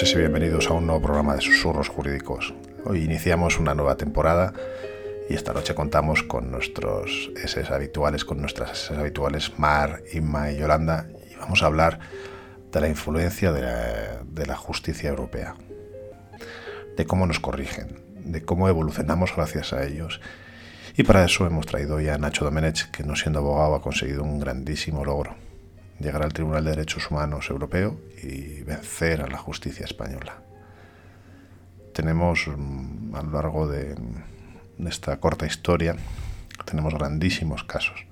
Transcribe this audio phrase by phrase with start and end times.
[0.00, 2.54] noches y bienvenidos a un nuevo programa de Susurros Jurídicos.
[2.86, 4.54] Hoy iniciamos una nueva temporada
[5.28, 10.56] y esta noche contamos con nuestros S habituales, con nuestras S habituales Mar, Inma y
[10.56, 11.98] Yolanda y vamos a hablar
[12.72, 15.56] de la influencia de la, de la justicia europea,
[16.96, 20.22] de cómo nos corrigen, de cómo evolucionamos gracias a ellos.
[20.96, 24.22] Y para eso hemos traído hoy a Nacho Domenech, que no siendo abogado ha conseguido
[24.22, 25.36] un grandísimo logro
[26.00, 30.42] llegar al Tribunal de Derechos Humanos Europeo y vencer a la justicia española.
[31.92, 33.94] Tenemos mm, a lo largo de,
[34.86, 35.96] esta corta historia,
[36.64, 38.06] tenemos grandísimos casos,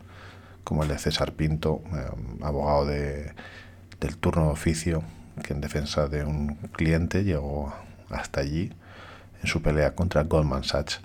[0.64, 2.10] como el de César Pinto, eh,
[2.42, 3.32] abogado de,
[4.00, 5.02] del turno de oficio,
[5.42, 7.72] que en defensa de un cliente llegó
[8.10, 8.72] hasta allí
[9.40, 11.00] en su pelea contra Goldman Sachs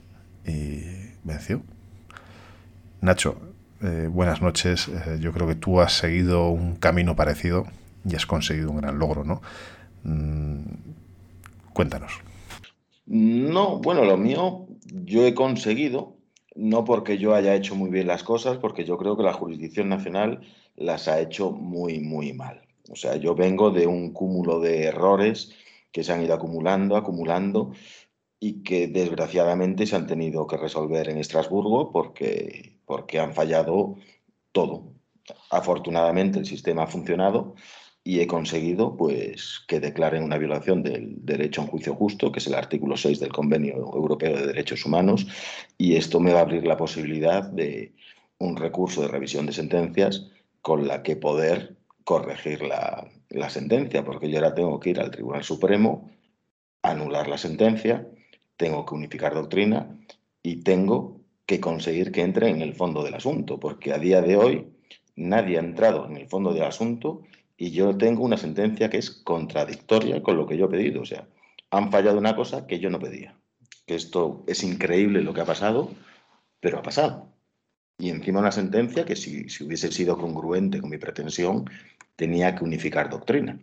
[0.45, 1.61] y venció.
[2.99, 3.52] Nacho,
[3.83, 4.87] eh, buenas noches.
[4.87, 7.65] Eh, yo creo que tú has seguido un camino parecido
[8.05, 9.41] y has conseguido un gran logro, ¿no?
[10.03, 10.61] Mm,
[11.73, 12.13] cuéntanos.
[13.05, 16.15] No, bueno, lo mío yo he conseguido,
[16.55, 19.89] no porque yo haya hecho muy bien las cosas, porque yo creo que la jurisdicción
[19.89, 20.41] nacional
[20.75, 22.61] las ha hecho muy, muy mal.
[22.89, 25.53] O sea, yo vengo de un cúmulo de errores
[25.91, 27.71] que se han ido acumulando, acumulando,
[28.39, 33.95] y que desgraciadamente se han tenido que resolver en Estrasburgo porque, porque han fallado
[34.51, 34.93] todo.
[35.49, 37.55] Afortunadamente el sistema ha funcionado
[38.03, 42.37] y he conseguido pues, que declaren una violación del derecho a un juicio justo, que
[42.37, 45.25] es el artículo 6 del Convenio Europeo de Derechos Humanos,
[45.75, 47.95] y esto me va a abrir la posibilidad de
[48.37, 50.27] un recurso de revisión de sentencias
[50.61, 55.09] con la que poder corregir la, la sentencia, porque yo ahora tengo que ir al
[55.09, 56.11] Tribunal Supremo,
[56.83, 58.07] anular la sentencia,
[58.55, 59.97] tengo que unificar doctrina
[60.43, 64.37] y tengo que conseguir que entre en el fondo del asunto, porque a día de
[64.37, 64.67] hoy
[65.15, 67.23] nadie ha entrado en el fondo del asunto
[67.57, 71.01] y yo tengo una sentencia que es contradictoria con lo que yo he pedido.
[71.01, 71.27] O sea,
[71.69, 73.37] han fallado una cosa que yo no pedía.
[73.85, 75.91] Que esto es increíble lo que ha pasado,
[76.59, 77.29] pero ha pasado.
[77.97, 81.69] Y encima una sentencia que si, si hubiese sido congruente con mi pretensión,
[82.15, 83.59] tenía que unificar doctrina.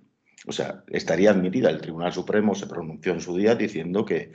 [0.47, 1.71] O sea, estaría admitida.
[1.71, 4.33] El Tribunal Supremo se pronunció en su día diciendo que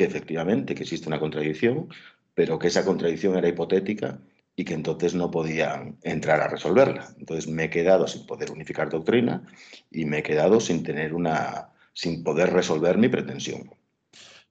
[0.00, 1.88] que efectivamente que existe una contradicción,
[2.34, 4.18] pero que esa contradicción era hipotética
[4.56, 7.14] y que entonces no podían entrar a resolverla.
[7.18, 9.42] Entonces me he quedado sin poder unificar doctrina
[9.90, 13.70] y me he quedado sin tener una, sin poder resolver mi pretensión.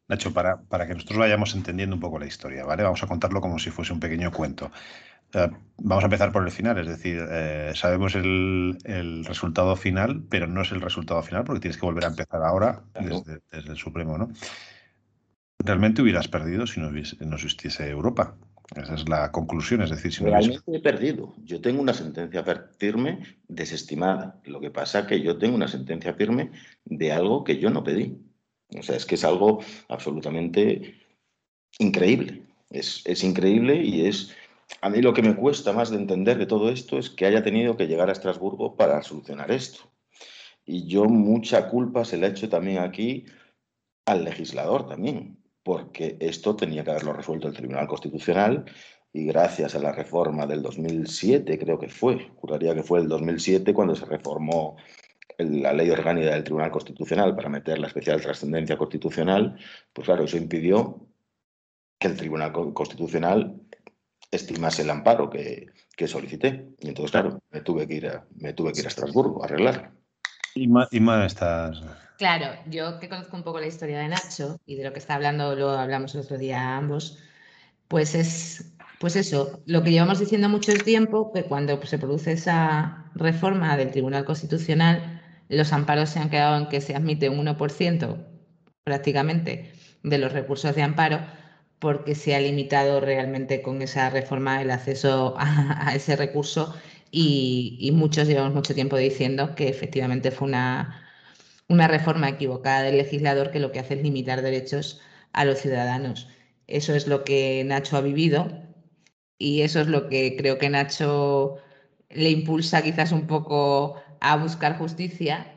[0.08, 2.82] Nacho, para, para que nosotros vayamos entendiendo un poco la historia, ¿vale?
[2.82, 4.72] Vamos a contarlo como si fuese un pequeño cuento.
[5.34, 5.48] Eh,
[5.78, 10.48] vamos a empezar por el final, es decir, eh, sabemos el, el, resultado final, pero
[10.48, 13.78] no es el resultado final porque tienes que volver a empezar ahora desde, desde el
[13.78, 14.30] Supremo, ¿no?
[15.64, 18.36] Realmente hubieras perdido si no, no existiese Europa.
[18.76, 21.34] Esa es la conclusión, es decir, si no Realmente he perdido.
[21.44, 22.44] Yo tengo una sentencia
[22.78, 24.40] firme desestimada.
[24.46, 26.52] Lo que pasa es que yo tengo una sentencia firme
[26.86, 28.22] de algo que yo no pedí.
[28.78, 31.02] O sea, es que es algo absolutamente
[31.80, 32.44] increíble.
[32.70, 34.36] Es, es increíble y es...
[34.82, 37.44] A mí lo que me cuesta más de entender de todo esto es que haya
[37.44, 39.92] tenido que llegar a Estrasburgo para solucionar esto.
[40.64, 43.26] Y yo mucha culpa se le ha hecho también aquí
[44.06, 45.39] al legislador también
[45.70, 48.66] porque esto tenía que haberlo resuelto el Tribunal Constitucional
[49.14, 53.72] y gracias a la reforma del 2007, creo que fue, juraría que fue el 2007
[53.72, 54.78] cuando se reformó
[55.38, 59.60] la ley orgánica del Tribunal Constitucional para meter la especial trascendencia constitucional,
[59.94, 61.06] pues claro, eso impidió
[62.00, 63.62] que el Tribunal Constitucional
[64.32, 65.68] estimase el amparo que,
[66.08, 66.70] solicité.
[66.80, 69.46] Y entonces, claro, me tuve que ir a, me tuve que ir a Estrasburgo a
[69.46, 69.99] arreglar.
[70.56, 71.82] Y más, y estas
[72.18, 75.16] Claro, yo que conozco un poco la historia de Nacho y de lo que está
[75.16, 77.18] hablando, lo hablamos el otro día ambos,
[77.88, 83.10] pues es, pues eso, lo que llevamos diciendo mucho tiempo, que cuando se produce esa
[83.16, 88.18] reforma del Tribunal Constitucional, los amparos se han quedado en que se admite un 1%
[88.84, 89.72] prácticamente
[90.04, 91.22] de los recursos de amparo,
[91.80, 96.76] porque se ha limitado realmente con esa reforma el acceso a, ese recurso
[97.12, 101.06] y, muchos llevamos mucho tiempo diciendo que efectivamente fue una
[101.70, 105.02] una reforma equivocada del legislador que lo que hace es limitar derechos
[105.34, 106.28] a los ciudadanos.
[106.68, 108.52] Eso es lo que Nacho ha vivido
[109.38, 111.58] y eso es lo que creo que Nacho
[112.10, 115.48] le impulsa quizás un poco a buscar justicia.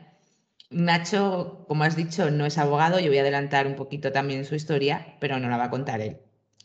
[0.70, 4.54] Nacho, como has dicho, no es abogado, yo voy a adelantar un poquito también su
[4.54, 6.18] historia, pero no la va a contar él.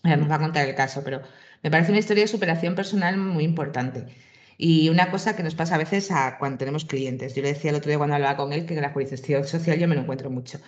[0.04, 1.22] Nos va a contar el caso, pero
[1.64, 4.06] me parece una historia de superación personal muy importante.
[4.58, 7.70] Y una cosa que nos pasa a veces a cuando tenemos clientes, yo le decía
[7.70, 10.02] el otro día cuando hablaba con él que en la jurisdicción social yo me lo
[10.02, 10.60] encuentro mucho.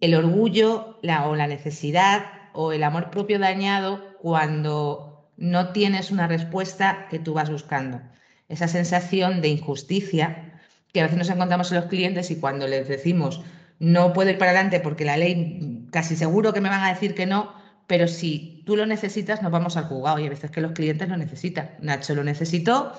[0.00, 7.06] El orgullo o la necesidad o el amor propio dañado cuando no tienes una respuesta
[7.10, 8.00] que tú vas buscando.
[8.48, 10.60] Esa sensación de injusticia
[10.92, 13.42] que a veces nos encontramos en los clientes y cuando les decimos
[13.78, 17.14] no puedo ir para adelante porque la ley casi seguro que me van a decir
[17.14, 17.52] que no,
[17.86, 20.18] pero si tú lo necesitas, nos vamos al juzgado.
[20.18, 21.70] Y hay veces que los clientes lo necesitan.
[21.80, 22.92] Nacho lo necesitó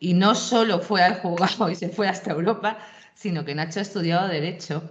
[0.00, 2.78] y no solo fue al juzgado y se fue hasta Europa,
[3.14, 4.90] sino que Nacho ha estudiado Derecho.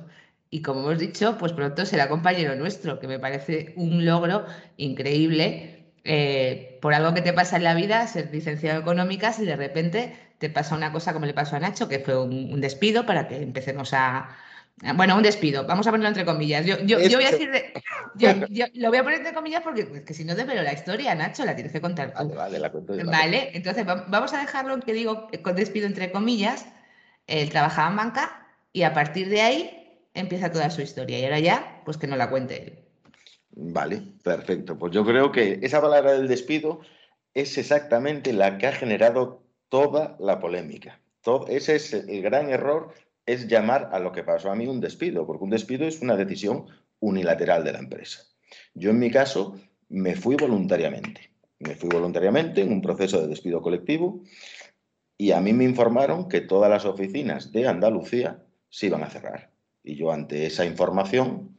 [0.49, 4.45] Y como hemos dicho, pues pronto será compañero nuestro, que me parece un logro
[4.77, 9.45] increíble eh, por algo que te pasa en la vida, ser licenciado en económicas y
[9.45, 13.05] de repente te pasa una cosa como le pasó a Nacho, que fue un despido
[13.05, 14.29] para que empecemos a,
[14.95, 16.65] bueno, un despido, vamos a ponerlo entre comillas.
[16.65, 17.49] Yo, voy a decir,
[18.15, 21.45] yo, lo voy a poner entre comillas porque si no te veo la historia, Nacho,
[21.45, 23.05] la tienes que contar Vale, vale, la cuento yo.
[23.05, 26.65] Vale, entonces vamos a dejarlo que digo con despido entre comillas.
[27.27, 31.19] Él trabajaba en banca y a partir de ahí empieza toda su historia.
[31.19, 32.79] Y ahora ya, pues que no la cuente él.
[33.51, 34.77] Vale, perfecto.
[34.77, 36.81] Pues yo creo que esa palabra del despido
[37.33, 40.99] es exactamente la que ha generado toda la polémica.
[41.21, 42.93] Todo, ese es el gran error
[43.25, 46.15] es llamar a lo que pasó a mí un despido, porque un despido es una
[46.15, 46.65] decisión
[46.99, 48.23] unilateral de la empresa.
[48.73, 49.59] Yo en mi caso
[49.89, 54.23] me fui voluntariamente, me fui voluntariamente en un proceso de despido colectivo
[55.17, 59.51] y a mí me informaron que todas las oficinas de Andalucía se iban a cerrar.
[59.83, 61.52] Y yo ante esa información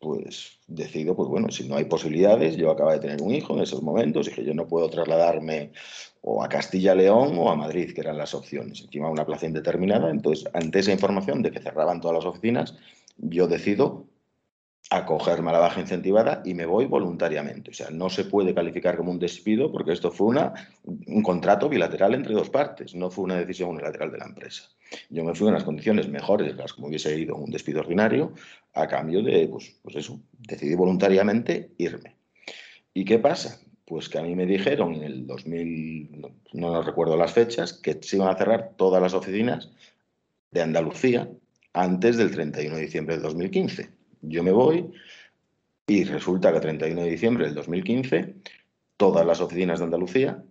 [0.00, 3.60] pues decido, pues bueno, si no hay posibilidades, yo acabo de tener un hijo en
[3.60, 5.72] esos momentos y que yo no puedo trasladarme
[6.22, 10.48] o a Castilla-León o a Madrid, que eran las opciones, encima una plaza indeterminada, entonces
[10.54, 12.76] ante esa información de que cerraban todas las oficinas,
[13.18, 14.06] yo decido
[14.88, 17.70] acogerme a la baja incentivada y me voy voluntariamente.
[17.70, 20.54] O sea, no se puede calificar como un despido porque esto fue una,
[20.84, 24.64] un contrato bilateral entre dos partes, no fue una decisión unilateral de la empresa.
[25.08, 28.32] Yo me fui en las condiciones mejores de las como hubiese ido un despido ordinario
[28.74, 32.16] a cambio de, pues, pues eso, decidí voluntariamente irme.
[32.94, 33.60] ¿Y qué pasa?
[33.84, 37.98] Pues que a mí me dijeron en el 2000, no, no recuerdo las fechas, que
[38.02, 39.70] se iban a cerrar todas las oficinas
[40.50, 41.28] de Andalucía
[41.72, 43.90] antes del 31 de diciembre del 2015.
[44.22, 44.90] Yo me voy
[45.86, 48.34] y resulta que el 31 de diciembre del 2015
[48.96, 50.42] todas las oficinas de Andalucía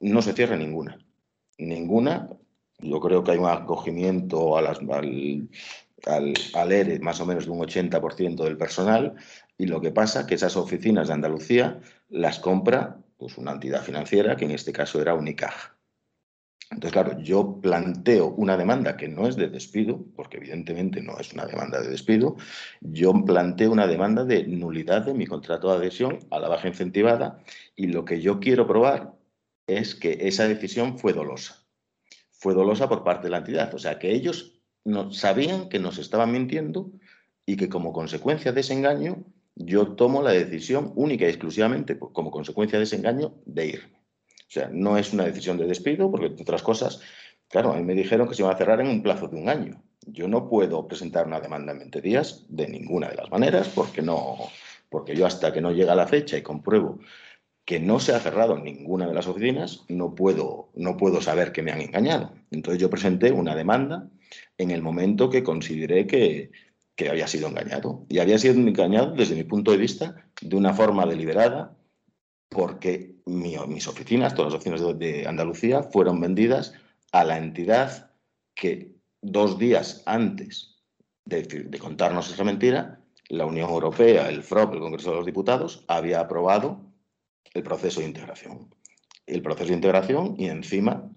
[0.00, 0.98] no se cierra ninguna.
[1.58, 2.28] Ninguna
[2.80, 5.48] yo creo que hay un acogimiento a las, al,
[6.54, 9.14] al, ERE más o menos de un 80% del personal
[9.56, 13.82] y lo que pasa es que esas oficinas de Andalucía las compra pues, una entidad
[13.82, 15.74] financiera que en este caso era Unicaja.
[16.70, 21.32] Entonces, claro, yo planteo una demanda que no es de despido, porque evidentemente no es
[21.32, 22.36] una demanda de despido,
[22.82, 27.42] yo planteo una demanda de nulidad de mi contrato de adhesión a la baja incentivada
[27.74, 29.14] y lo que yo quiero probar
[29.66, 31.57] es que esa decisión fue dolosa
[32.38, 33.74] fue dolosa por parte de la entidad.
[33.74, 36.90] O sea, que ellos no, sabían que nos estaban mintiendo
[37.44, 39.24] y que como consecuencia de ese engaño
[39.56, 43.98] yo tomo la decisión única y exclusivamente como consecuencia de ese engaño de irme.
[44.42, 47.00] O sea, no es una decisión de despido porque, entre otras cosas,
[47.48, 49.48] claro, a mí me dijeron que se iba a cerrar en un plazo de un
[49.48, 49.82] año.
[50.06, 54.00] Yo no puedo presentar una demanda en 20 días de ninguna de las maneras porque
[54.00, 54.38] no,
[54.88, 57.00] porque yo hasta que no llega la fecha y compruebo
[57.68, 61.60] que no se ha cerrado ninguna de las oficinas, no puedo, no puedo saber que
[61.60, 62.32] me han engañado.
[62.50, 64.08] Entonces yo presenté una demanda
[64.56, 66.50] en el momento que consideré que,
[67.10, 68.06] había sido engañado.
[68.08, 71.76] Y había sido engañado desde mi punto de vista de una forma deliberada,
[72.48, 76.72] porque mis oficinas, todas las oficinas de, Andalucía, fueron vendidas
[77.12, 78.12] a la entidad
[78.54, 80.78] que dos días antes
[81.26, 85.84] de, de contarnos esa mentira, la Unión Europea, el FROP, el Congreso de los Diputados,
[85.86, 86.87] había aprobado
[87.54, 88.74] el proceso de integración.
[89.26, 91.10] El proceso de integración y encima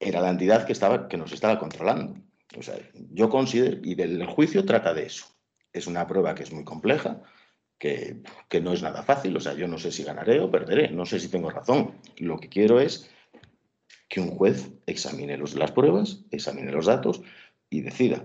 [0.00, 2.20] era la entidad que, estaba, que nos estaba controlando.
[2.58, 2.76] O sea,
[3.10, 5.26] yo considero, y el juicio trata de eso.
[5.72, 7.22] Es una prueba que es muy compleja,
[7.78, 9.36] que, que, no es nada fácil.
[9.36, 11.94] O sea, yo no sé si ganaré o perderé, no sé si tengo razón.
[12.18, 13.10] Lo que quiero es
[14.08, 17.22] que un juez examine los, las pruebas, examine los datos
[17.70, 18.24] y decida.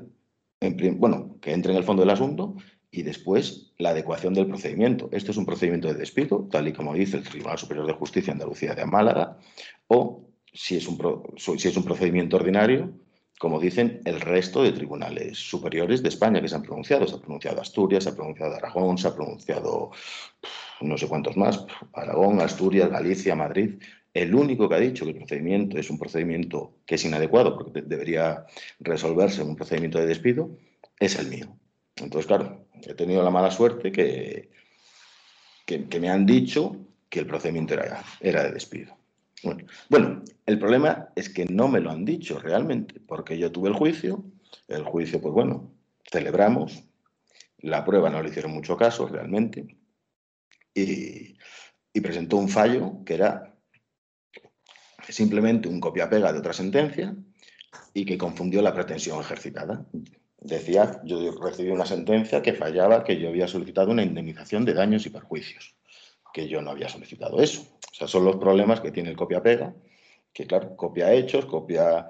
[0.59, 2.55] En, bueno, que entre en el fondo del asunto
[2.91, 5.09] y después la adecuación del procedimiento.
[5.11, 8.33] Esto es un procedimiento de despido, tal y como dice el Tribunal Superior de Justicia
[8.33, 9.37] Andalucía de Málaga,
[9.87, 10.97] o si es, un
[11.37, 12.91] si es un procedimiento ordinario,
[13.39, 17.07] como dicen el resto de tribunales superiores de España que se han pronunciado.
[17.07, 19.91] Se ha pronunciado Asturias, se ha pronunciado Aragón, se ha pronunciado
[20.81, 23.81] no sé cuántos más, Aragón, Asturias, Galicia, Madrid.
[24.13, 27.81] El único que ha dicho que el procedimiento es un procedimiento que es inadecuado porque
[27.81, 28.45] debería
[28.79, 30.57] resolverse en un procedimiento de despido
[30.99, 31.57] es el mío.
[31.95, 34.49] Entonces, claro, he tenido la mala suerte que,
[35.65, 36.75] que, me han dicho
[37.09, 38.97] que el procedimiento era, era de despido.
[39.89, 43.75] Bueno, el problema es que no me lo han dicho realmente, porque yo tuve el
[43.75, 44.23] juicio,
[44.67, 45.71] el juicio, pues bueno,
[46.11, 46.83] celebramos,
[47.59, 49.77] la prueba no le hicieron mucho caso realmente,
[50.73, 51.37] y,
[51.93, 53.55] y presentó un fallo que era
[55.09, 57.15] simplemente un copia-pega de otra sentencia
[57.93, 59.85] y que confundió la pretensión ejercitada.
[60.41, 65.05] Decía, yo recibí una sentencia que fallaba que yo había solicitado una indemnización de daños
[65.05, 65.75] y perjuicios,
[66.33, 67.61] que yo no había solicitado eso.
[67.91, 69.73] O sea, son los problemas que tiene el copia-pega,
[70.33, 72.07] que claro, copia hechos, copia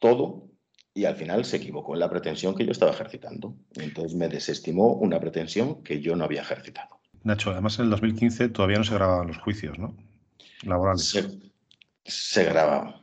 [0.00, 0.48] todo,
[0.94, 3.54] y al final se equivocó en la pretensión que yo estaba ejercitando.
[3.76, 7.00] Entonces me desestimó una pretensión que yo no había ejercitado.
[7.22, 9.96] Nacho, además en el 2015 todavía no se grababan los juicios, ¿no?
[10.64, 11.08] Laborales.
[11.08, 11.28] Se,
[12.04, 12.96] se grababan.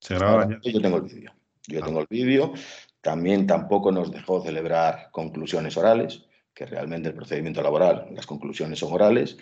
[0.00, 1.32] Se grababan Yo tengo el vídeo.
[1.66, 2.54] Yo tengo el vídeo.
[3.00, 6.24] También tampoco nos dejó celebrar conclusiones orales,
[6.54, 9.36] que realmente el procedimiento laboral, las conclusiones son orales,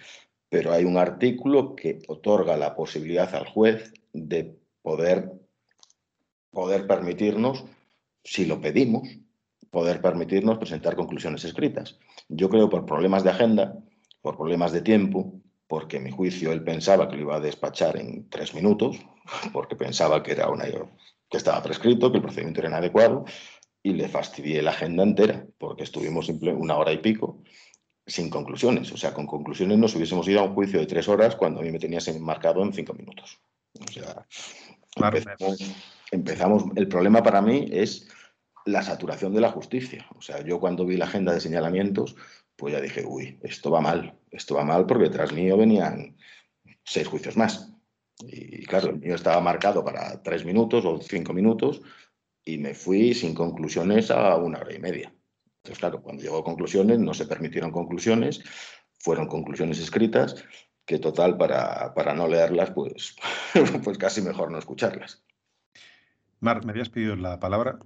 [0.49, 5.33] pero hay un artículo que otorga la posibilidad al juez de poder,
[6.51, 7.65] poder permitirnos,
[8.23, 9.09] si lo pedimos,
[9.71, 11.99] poder permitirnos presentar conclusiones escritas.
[12.29, 13.77] Yo creo por problemas de agenda,
[14.23, 18.29] por problemas de tiempo, porque mi juicio él pensaba que lo iba a despachar en
[18.29, 18.99] tres minutos,
[19.53, 20.69] porque pensaba que era una
[21.29, 23.25] que estaba prescrito, que el procedimiento era inadecuado,
[23.83, 27.43] y le fastidié la agenda entera, porque estuvimos una hora y pico
[28.07, 28.93] sin conclusiones.
[28.93, 31.63] O sea, con conclusiones nos hubiésemos ido a un juicio de tres horas cuando a
[31.63, 33.39] mí me tenías marcado en cinco minutos.
[33.79, 34.27] O sea,
[36.11, 38.09] empezamos, El problema para mí es
[38.65, 40.07] la saturación de la justicia.
[40.17, 42.17] O sea, yo cuando vi la agenda de señalamientos,
[42.57, 44.19] pues ya dije, uy, esto va mal.
[44.31, 46.17] Esto va mal porque tras mío venían
[46.85, 47.73] seis juicios más.
[48.21, 51.83] Y claro, el mío estaba marcado para tres minutos o cinco minutos
[52.45, 55.13] y me fui sin conclusiones a una hora y media.
[55.59, 58.43] Entonces, claro, cuando llegó a conclusiones, no se permitieron conclusiones,
[58.99, 60.45] fueron conclusiones escritas,
[60.87, 63.17] que total, para, para no leerlas, pues,
[63.85, 65.25] pues casi mejor no escucharlas.
[66.39, 67.81] Mar, me habías pedido la palabra.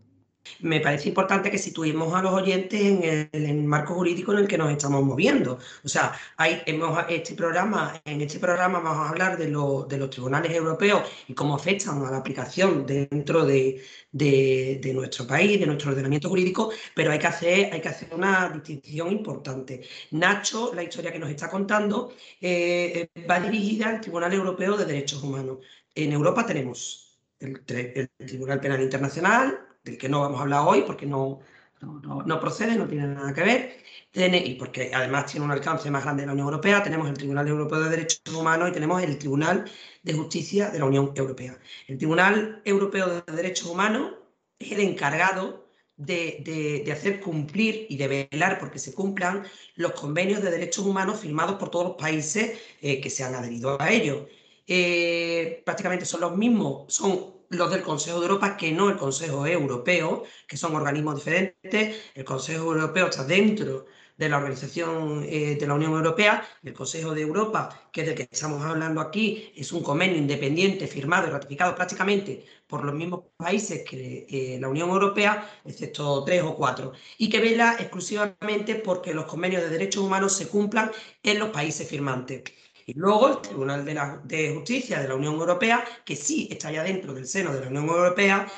[0.60, 4.58] Me parece importante que situemos a los oyentes en el, marco jurídico en el que
[4.58, 5.58] nos estamos moviendo.
[5.84, 10.52] O sea, hay, hemos, este programa, en este programa vamos a hablar de, los tribunales
[10.52, 13.82] europeos y cómo afectan a la aplicación dentro de,
[14.12, 18.48] de, nuestro país, de nuestro ordenamiento jurídico, pero hay que, hacer, hay que hacer una
[18.50, 19.82] distinción importante.
[20.12, 25.22] Nacho, la historia que nos está contando, eh, va dirigida al Tribunal Europeo de Derechos
[25.22, 25.58] Humanos.
[25.94, 31.06] En Europa tenemos el Tribunal Penal Internacional, del que no vamos a hablar hoy porque
[31.06, 31.40] no,
[31.80, 33.76] no, procede, no tiene nada que ver,
[34.12, 37.48] y porque además tiene un alcance más grande de la Unión Europea, tenemos el Tribunal
[37.48, 39.70] Europeo de Derechos Humanos y tenemos el Tribunal
[40.02, 41.58] de Justicia de la Unión Europea.
[41.86, 44.12] El Tribunal Europeo de Derechos Humanos
[44.58, 49.44] es el encargado de, hacer cumplir y de velar porque se cumplan
[49.76, 53.80] los convenios de derechos humanos firmados por todos los países eh, que se han adherido
[53.80, 54.26] a ellos.
[54.66, 59.46] Eh, prácticamente son los mismos, son los del Consejo de Europa, que no el Consejo
[59.46, 61.96] Europeo, que son organismos diferentes.
[62.14, 66.46] El Consejo Europeo está dentro de la Organización eh, de la Unión Europea.
[66.62, 70.86] El Consejo de Europa, que es del que estamos hablando aquí, es un convenio independiente
[70.86, 76.42] firmado y ratificado prácticamente por los mismos países que eh, la Unión Europea, excepto tres
[76.42, 80.92] o cuatro, y que vela exclusivamente porque los convenios de derechos humanos se cumplan
[81.22, 82.44] en los países firmantes.
[82.90, 83.84] Y luego el Tribunal
[84.24, 87.68] de, Justicia de la Unión Europea, que sí está ya dentro del seno de la
[87.68, 88.50] Unión Europea.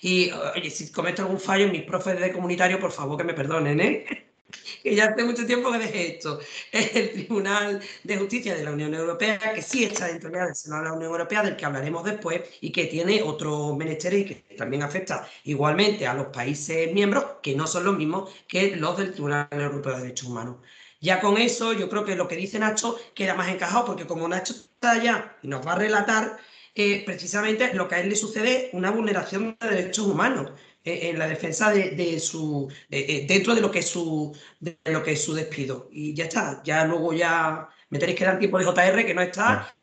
[0.00, 3.80] Y oye, si cometo algún fallo, mis profes de comunitario, por favor que me perdonen,
[3.80, 4.06] ¿eh?
[4.84, 6.38] que ya hace mucho tiempo que dejé esto.
[6.70, 10.76] Es el Tribunal de Justicia de la Unión Europea, que sí está dentro del seno
[10.76, 14.54] de la Unión Europea, del que hablaremos después, y que tiene otros menesteres y que
[14.56, 19.12] también afecta igualmente a los países miembros, que no son los mismos que los del
[19.12, 20.58] Tribunal Europeo de Derechos Humanos.
[21.00, 24.28] Ya con eso, yo creo que lo que dice Nacho queda más encajado, porque como
[24.28, 26.36] Nacho está allá y nos va a relatar
[26.74, 30.52] eh, precisamente lo que a él le sucede, una vulneración de derechos humanos.
[30.82, 35.02] Eh, en la defensa de, su eh, dentro de lo que es su de lo
[35.02, 38.58] que es su despido y ya está ya luego ya me tenéis que dar tiempo
[38.58, 39.74] de JR que no está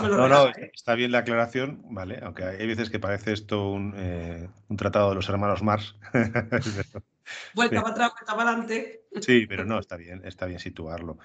[0.00, 3.92] no, no, está bien la aclaración, vale, aunque hay veces que parece esto un,
[4.68, 5.96] un tratado de los hermanos Mars.
[7.54, 9.04] vuelta para atrás, vuelta para adelante.
[9.20, 11.18] Sí, pero no, está bien, está bien situarlo.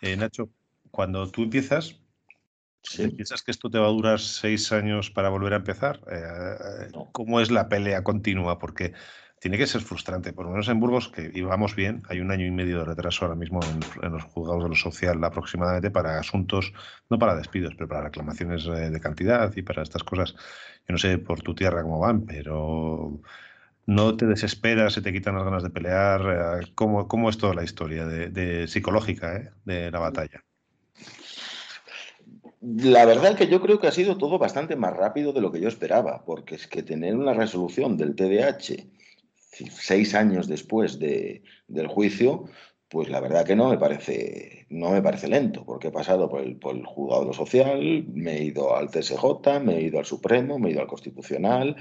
[0.00, 0.50] Eh, Nacho,
[0.90, 2.00] cuando tú empiezas,
[2.96, 6.00] ¿piensas que esto te va a durar seis años para volver a empezar?
[6.10, 8.58] Eh, ¿Cómo es la pelea continua?
[8.58, 8.92] Porque
[9.40, 12.46] tiene que ser frustrante, por lo menos en Burgos, que íbamos bien, hay un año
[12.46, 13.60] y medio de retraso ahora mismo
[14.02, 16.74] en, los juzgados de lo social aproximadamente para asuntos,
[17.08, 20.34] no para despidos, pero para reclamaciones eh, de cantidad y para estas cosas.
[20.86, 23.22] Yo no sé por tu tierra cómo van, pero
[23.86, 26.60] no te desesperas, se te quitan las ganas de pelear.
[26.62, 30.44] Eh, ¿Cómo, cómo es toda la historia de, psicológica eh, de la batalla?
[32.60, 35.50] La verdad es que yo creo que ha sido todo bastante más rápido de lo
[35.50, 38.86] que yo esperaba, porque es que tener una resolución del TDAH
[39.70, 42.44] seis años después de, del juicio,
[42.88, 46.40] pues la verdad que no me parece, no me parece lento, porque he pasado por
[46.40, 50.58] el, por el juzgado social, me he ido al TSJ, me he ido al Supremo,
[50.58, 51.76] me he ido al Constitucional,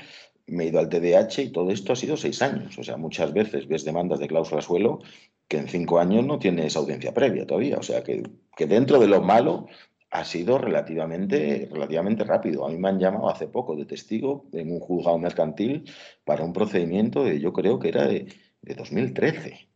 [0.50, 2.78] me he ido al TDH y todo esto ha sido seis años.
[2.78, 5.00] O sea, muchas veces ves demandas de cláusula suelo
[5.48, 7.78] que en cinco años no tienes audiencia previa todavía.
[7.78, 8.24] O sea, que,
[8.56, 9.68] que dentro de lo malo
[10.12, 12.66] ha sido relativamente, relativamente rápido.
[12.66, 15.86] A mí me han llamado hace poco de testigo en un juzgado mercantil
[16.26, 18.28] para un procedimiento de, yo creo que era de,
[18.62, 19.68] de 2013.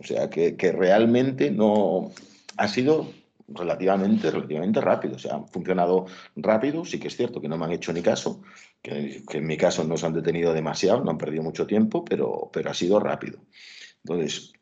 [0.00, 2.10] O sea, que, que, realmente no
[2.56, 3.08] ha sido
[3.48, 5.16] relativamente, relativamente rápido.
[5.16, 6.84] O sea, han funcionado rápido.
[6.86, 8.42] Sí que es cierto que no me han hecho ni caso,
[8.82, 12.50] que, en mi caso no se han detenido demasiado, no han perdido mucho tiempo, pero,
[12.52, 13.40] pero ha sido rápido.
[14.04, 14.52] Entonces,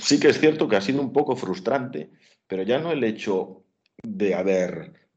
[0.00, 2.10] sí que es cierto que ha sido un poco frustrante,
[2.46, 3.64] pero ya no el hecho
[4.02, 5.08] de haber,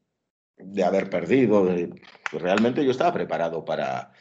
[0.56, 1.64] de haber perdido.
[2.30, 4.12] Pues realmente yo estaba preparado para,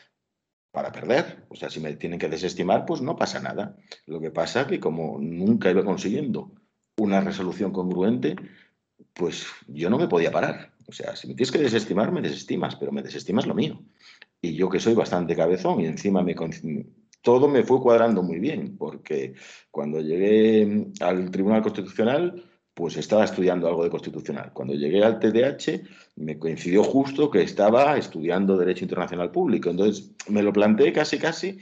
[0.72, 1.46] para perder.
[1.50, 3.77] O sea, si me tienen que desestimar, pues no pasa nada.
[4.05, 6.51] Lo que pasa es que como nunca iba consiguiendo
[6.98, 8.36] una resolución congruente,
[9.13, 10.72] pues yo no me podía parar.
[10.87, 13.81] O sea, si me tienes que desestimar, me desestimas, pero me desestimas lo mío.
[14.41, 16.35] Y yo que soy bastante cabezón y encima me
[17.21, 19.33] todo me fue cuadrando muy bien, porque
[19.71, 24.51] cuando llegué al Tribunal Constitucional, pues estaba estudiando algo de constitucional.
[24.51, 25.83] Cuando llegué al TDH
[26.15, 29.69] me coincidió justo que estaba estudiando Derecho Internacional Público.
[29.69, 31.59] Entonces me lo planteé casi, casi,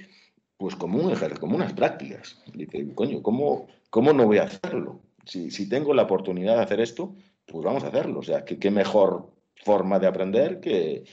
[0.58, 2.42] pues como un ejercicio, como unas prácticas.
[2.54, 5.02] Y dije, coño, ¿cómo, ¿cómo no voy a hacerlo?
[5.26, 7.14] Si, si, tengo la oportunidad de hacer esto,
[7.52, 8.20] pues vamos a hacerlo.
[8.20, 11.04] O sea, ¿qué, mejor forma de aprender que,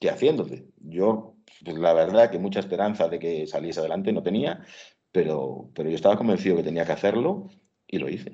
[0.00, 0.66] que haciéndose?
[0.78, 4.64] Yo, pues la verdad que mucha esperanza de que saliese adelante no tenía,
[5.10, 7.48] pero, pero yo estaba convencido que tenía que hacerlo
[7.86, 8.32] y lo hice.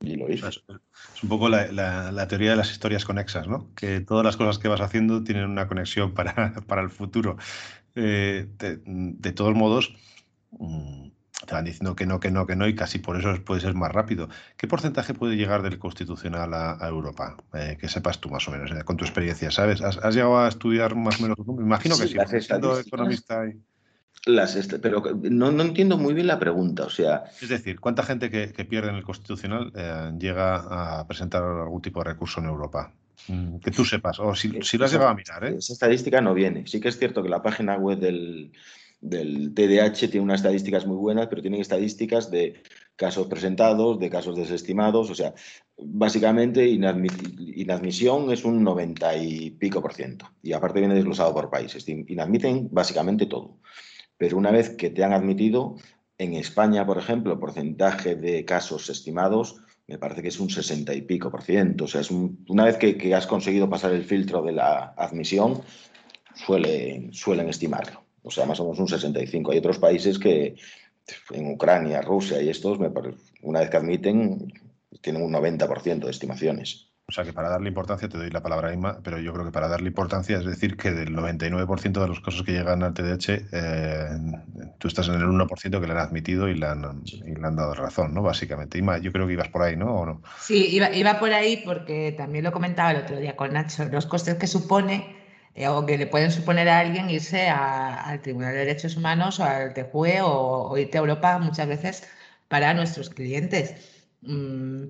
[0.00, 0.48] Y lo hizo.
[0.48, 0.62] Es,
[1.22, 3.72] un poco la, la, teoría de las historias conexas, ¿no?
[3.74, 7.36] Que todas las cosas que vas haciendo tienen una conexión para, para el futuro.
[7.94, 9.94] Eh, de, de, todos modos,
[10.50, 11.10] mm,
[11.46, 13.74] te van diciendo que no, que no, que no, y casi por eso puede ser
[13.74, 14.28] más rápido.
[14.56, 17.36] ¿Qué porcentaje puede llegar del constitucional a, a Europa?
[17.54, 19.80] Eh, que sepas tú más o menos, eh, con tu experiencia, ¿sabes?
[19.82, 21.38] ¿Has, ¿Has, llegado a estudiar más o menos?
[21.38, 23.46] Me imagino que sí, siendo economista.
[23.46, 23.60] Y...
[24.26, 27.24] Las pero no, no, entiendo muy bien la pregunta, o sea...
[27.40, 31.82] Es decir, ¿cuánta gente que, que pierde en el Constitucional eh, llega a presentar algún
[31.82, 32.92] tipo de recurso en Europa?
[33.28, 35.44] Mm, que tú sepas, o si, si lo has llegado a mirar.
[35.44, 35.56] ¿eh?
[35.58, 36.66] Esa estadística no viene.
[36.66, 38.52] Sí que es cierto que la página web del,
[39.02, 42.62] del TDH tiene unas estadísticas muy buenas, pero tienen estadísticas de
[42.96, 45.34] casos presentados, de casos desestimados, o sea,
[45.76, 50.30] básicamente inadmisión es un 90 y pico por ciento.
[50.40, 51.88] Y aparte viene desglosado por países.
[51.88, 53.58] Inadmiten básicamente todo.
[54.16, 55.76] Pero una vez que te han admitido,
[56.16, 59.56] en España, por ejemplo, porcentaje de casos estimados
[59.88, 61.84] me parece que es un 60 y pico por ciento.
[61.84, 64.94] O sea, es un, una vez que, que, has conseguido pasar el filtro de la
[64.96, 65.60] admisión,
[66.34, 68.01] suelen, suelen estimarlo.
[68.22, 69.52] O sea, más o menos un 65.
[69.52, 70.56] Hay otros países que,
[71.30, 74.52] en Ucrania, Rusia y estos, me parece, una vez que admiten,
[75.00, 76.92] tienen un 90% de estimaciones.
[77.08, 79.44] O sea que para darle importancia, te doy la palabra a Inma, pero yo creo
[79.44, 82.94] que para darle importancia es decir que del 99% de los casos que llegan al
[82.94, 84.08] TDH, eh,
[84.78, 87.56] tú estás en el 1% que le han admitido y le han, y le han,
[87.56, 88.22] dado razón, ¿no?
[88.22, 88.78] Básicamente.
[88.78, 89.94] Inma, yo creo que ibas por ahí, ¿no?
[89.94, 90.22] ¿O no?
[90.40, 94.06] Sí, iba, iba por ahí porque también lo comentaba el otro día con Nacho, los
[94.06, 95.21] costes que supone
[95.54, 99.40] eh, o que le pueden suponer a alguien irse a, al Tribunal de Derechos Humanos
[99.40, 102.02] o al TJUE o, o irte a Europa muchas veces
[102.48, 103.74] para nuestros clientes.
[104.22, 104.84] Mm,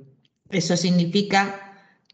[0.51, 1.72] eso significa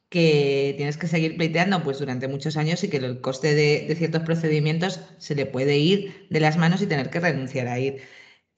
[0.09, 3.95] que tienes que seguir pleiteando pues, durante muchos años y que el coste de, de,
[3.97, 8.03] ciertos procedimientos se le puede ir de las manos y tener que renunciar a ir.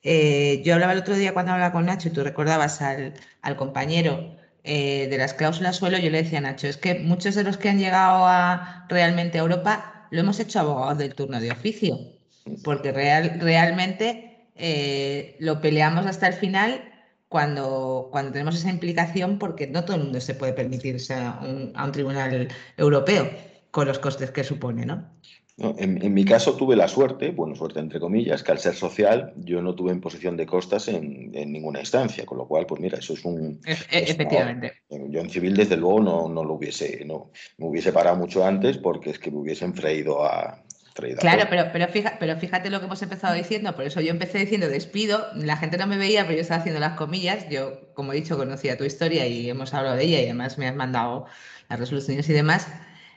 [0.02, 3.56] Eh, yo hablaba el otro día cuando hablaba con Nacho y tú recordabas al, al
[3.56, 7.44] compañero eh, de las cláusulas suelo, yo le decía a Nacho, es que muchos de
[7.44, 11.50] los que han llegado a, realmente a Europa lo hemos hecho abogados del turno de
[11.50, 11.98] oficio,
[12.64, 16.82] porque real, realmente eh, lo peleamos hasta el final
[17.28, 21.72] cuando, cuando tenemos esa implicación, porque no todo el mundo se puede permitirse a un,
[21.74, 23.30] a un tribunal europeo
[23.70, 25.08] con los costes que supone, ¿no?
[25.60, 28.74] No, en, en, mi caso tuve la suerte, bueno, suerte entre comillas, que al ser
[28.74, 32.80] social yo no tuve imposición de costas en, en ninguna instancia, con lo cual, pues
[32.80, 33.60] mira, eso es un...
[33.66, 34.72] E es, efectivamente.
[34.88, 38.78] Yo en civil, desde luego, no, no lo hubiese, no, me hubiese parado mucho antes
[38.78, 40.62] porque es que me hubiesen freído a,
[41.18, 44.38] Claro, pero, pero, fíjate, pero fíjate lo que hemos empezado diciendo, por eso yo empecé
[44.38, 48.12] diciendo despido, la gente no me veía, pero yo estaba haciendo las comillas, yo, como
[48.12, 51.26] he dicho, conocía tu historia y hemos hablado de ella y además me has mandado
[51.68, 52.66] las resoluciones y demás.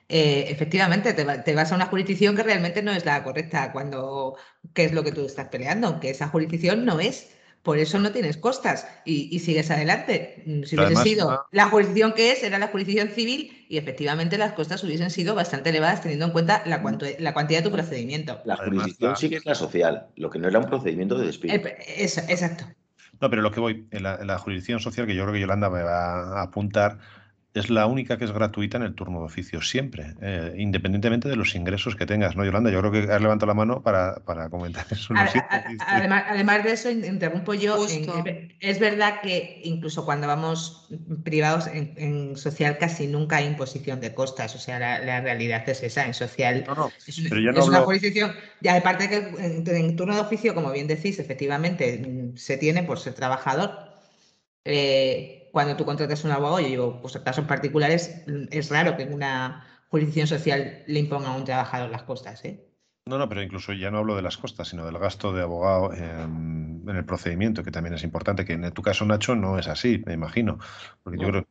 [0.09, 4.35] Eh, efectivamente, te, te, vas a una jurisdicción que realmente no es la correcta cuando,
[4.73, 5.99] ¿qué es lo que tú estás peleando?
[5.99, 7.29] Que esa jurisdicción no es.
[7.63, 10.43] Por eso no tienes costas y, y sigues adelante.
[10.45, 11.45] Mm, si hubiese sido no.
[11.51, 15.69] la jurisdicción que es, era la jurisdicción civil y efectivamente las costas hubiesen sido bastante
[15.69, 18.41] elevadas teniendo en cuenta la, cuanto, la cuantía de tu procedimiento.
[18.43, 21.55] La jurisdicción sí que es la social, lo que no era un procedimiento de despido.
[21.87, 22.65] Eso, exacto.
[23.21, 25.39] No, pero lo que voy, en la, en la jurisdicción social, que yo creo que
[25.39, 26.99] Yolanda me va a apuntar,
[27.53, 31.35] es la única que es gratuita en el turno de oficio siempre, eh, independientemente de
[31.35, 32.71] los ingresos que tengas, ¿no, Yolanda?
[32.71, 35.13] Yo creo que has levantado la mano para, comentar eso.
[35.85, 37.85] además, de eso, interrumpo yo.
[38.59, 40.89] es verdad que incluso cuando vamos
[41.23, 44.55] privados en, social casi nunca hay imposición de costas.
[44.55, 46.07] O sea, la, realidad es esa.
[46.07, 46.65] En social
[47.05, 47.17] es,
[47.67, 48.33] una jurisdicción.
[48.61, 53.13] Y aparte que en, turno de oficio, como bien decís, efectivamente se tiene por ser
[53.13, 53.93] trabajador.
[54.65, 59.03] Eh, cuando tú contratas un abogado, yo digo, pues en casos particulares es raro que
[59.03, 62.43] en una jurisdicción social le imponga a un trabajador las costas.
[62.43, 62.65] ¿eh?
[63.05, 65.93] No, no, pero incluso ya no hablo de las costas, sino del gasto de abogado
[65.93, 70.01] en, el procedimiento, que también es importante, que en tu caso, Nacho, no es así,
[70.07, 70.57] me imagino.
[71.03, 71.23] Porque no.
[71.23, 71.47] yo creo...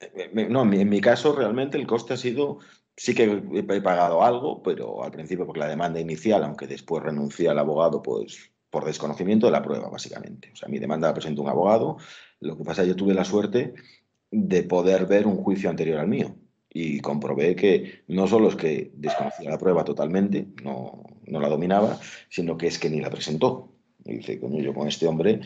[0.00, 2.58] Eh, no, en mi caso realmente el coste ha sido,
[2.96, 7.48] sí que he pagado algo, pero al principio porque la demanda inicial, aunque después renuncié
[7.48, 10.50] al abogado, pues por desconocimiento de la prueba, básicamente.
[10.52, 11.98] O sea, mi demanda la presentó un abogado,
[12.40, 13.74] lo que pasa es que yo tuve la suerte
[14.30, 16.36] de poder ver un juicio anterior al mío
[16.72, 21.98] y comprobé que no solo es que desconocía la prueba totalmente, no, la dominaba,
[22.28, 23.72] sino que es que ni la presentó.
[24.04, 25.40] Y dice, coño, yo con este hombre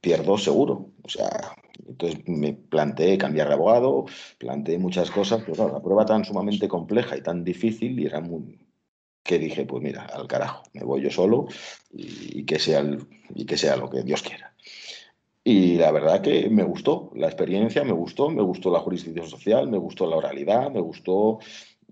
[0.00, 0.90] pierdo seguro.
[1.02, 1.54] O sea,
[1.86, 4.06] entonces me planteé cambiar de abogado,
[4.38, 8.20] planteé muchas cosas, pero claro, la prueba tan sumamente compleja y tan difícil y era
[8.20, 8.58] muy,
[9.22, 11.46] que dije, pues mira, al carajo, me voy yo solo
[11.90, 12.84] y, que, sea
[13.34, 14.51] y que sea lo que Dios quiera.
[15.44, 19.68] Y la verdad que me gustó la experiencia, me gustó, me gustó la jurisdicción social,
[19.68, 21.40] me gustó la oralidad, me gustó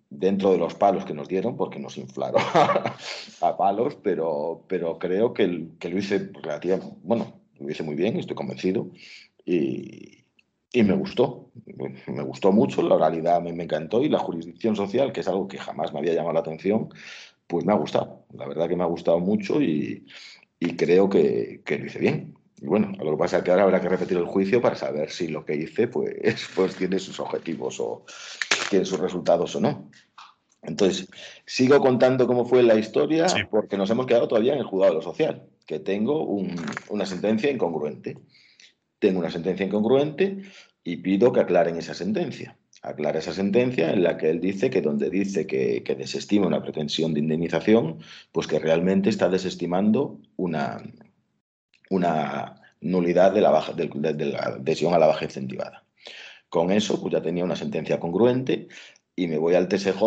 [0.09, 2.43] dentro de los palos que nos dieron, porque nos inflaron
[3.41, 8.37] a palos, pero, pero creo que, lo hice relativamente, bueno, lo hice muy bien, estoy
[8.37, 8.91] convencido,
[9.45, 10.25] y,
[10.73, 11.51] y me gustó,
[12.07, 15.49] me gustó mucho, la oralidad me, me, encantó y la jurisdicción social, que es algo
[15.49, 16.89] que jamás me había llamado la atención,
[17.47, 18.25] pues me ha gustado.
[18.33, 20.07] La verdad que me ha gustado mucho y,
[20.61, 22.35] y creo que, que, lo hice bien.
[22.61, 25.11] Y bueno, lo que pasa es que ahora habrá que repetir el juicio para saber
[25.11, 26.15] si lo que hice pues,
[26.55, 28.05] pues tiene sus objetivos o
[28.69, 29.91] tiene sus resultados o no.
[30.63, 31.09] Entonces,
[31.47, 34.97] sigo contando cómo fue la historia porque nos hemos quedado todavía en el juzgado de
[34.99, 36.55] lo social, que tengo un,
[36.91, 38.19] una sentencia incongruente
[39.01, 40.43] tengo una sentencia incongruente
[40.85, 42.57] y pido que aclaren esa sentencia.
[42.83, 47.13] Aclara esa sentencia en la que él dice que donde dice que, desestima una pretensión
[47.13, 47.99] de indemnización,
[48.33, 50.83] pues que realmente está desestimando una,
[51.91, 55.85] una nulidad de la, baja, de, la adhesión a la baja incentivada.
[56.49, 58.69] Con eso, pues ya tenía una sentencia congruente
[59.15, 60.03] y me voy al TSJ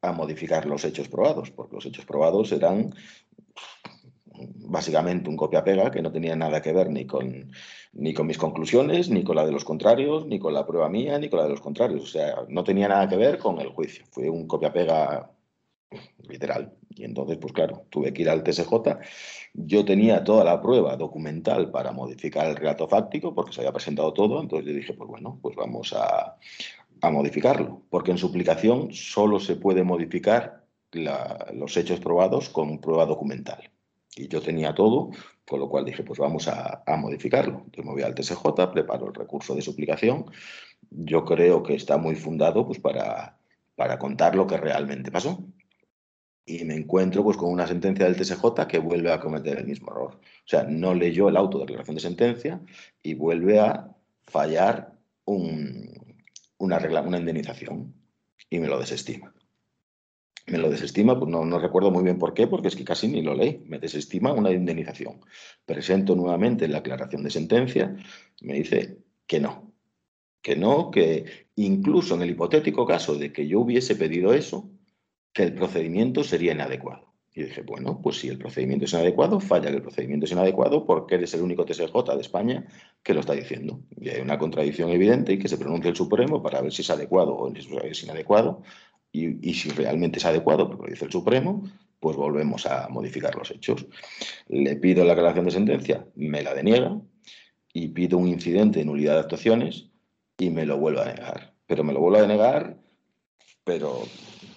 [0.00, 2.94] a modificar los hechos probados, porque los hechos probados eran
[4.68, 7.50] básicamente un copia-pega que no tenía nada que ver ni con,
[7.92, 11.18] ni con mis conclusiones, ni con la de los contrarios, ni con la prueba mía,
[11.18, 12.02] ni con la de los contrarios.
[12.02, 14.04] O sea, no tenía nada que ver con el juicio.
[14.10, 15.30] Fue un copia-pega
[16.28, 16.72] literal.
[16.90, 18.72] Y entonces, pues claro, tuve que ir al TSJ.
[19.54, 24.12] Yo tenía toda la prueba documental para modificar el relato fáctico, porque se había presentado
[24.12, 24.40] todo.
[24.40, 26.36] Entonces yo dije, pues bueno, pues vamos a,
[27.00, 27.82] a modificarlo.
[27.90, 33.70] Porque en suplicación solo se puede modificar los hechos probados con prueba documental.
[34.16, 35.10] Y yo tenía todo,
[35.46, 37.66] con lo cual dije, pues vamos a, modificarlo.
[37.72, 40.26] Yo me voy al TSJ, preparo el recurso de suplicación.
[40.90, 43.38] Yo creo que está muy fundado pues, para,
[43.76, 45.44] para contar lo que realmente pasó.
[46.50, 49.90] Y me encuentro pues, con una sentencia del TSJ que vuelve a cometer el mismo
[49.90, 50.14] error.
[50.14, 52.60] O sea, no leyó el auto de declaración de sentencia
[53.02, 53.94] y vuelve a
[54.26, 54.94] fallar
[55.26, 55.90] un,
[56.56, 57.92] una, regla, una indemnización
[58.48, 59.34] y me lo desestima
[60.50, 63.08] me lo desestima, pues no, no, recuerdo muy bien por qué, porque es que casi
[63.08, 63.62] ni lo leí.
[63.66, 65.20] Me desestima una indemnización.
[65.64, 67.94] Presento nuevamente la aclaración de sentencia,
[68.40, 69.72] me dice que no,
[70.40, 74.70] que no, que incluso en el hipotético caso de que yo hubiese pedido eso,
[75.38, 77.14] que el procedimiento sería inadecuado.
[77.32, 80.84] Y dije, bueno, pues si el procedimiento es inadecuado, falla que el procedimiento es inadecuado
[80.84, 82.66] porque eres el único TSJ de España
[83.04, 83.78] que lo está diciendo.
[84.00, 86.90] Y hay una contradicción evidente y que se pronuncie el Supremo para ver si es
[86.90, 88.64] adecuado o es inadecuado
[89.12, 91.62] y, si realmente es adecuado, porque lo dice el Supremo,
[92.00, 93.86] pues volvemos a modificar los hechos.
[94.48, 97.00] Le pido la aclaración de sentencia, me la deniega
[97.72, 99.86] y pido un incidente de nulidad de actuaciones
[100.36, 101.54] y me lo vuelvo a negar.
[101.68, 102.76] Pero me lo vuelvo a denegar,
[103.62, 104.02] pero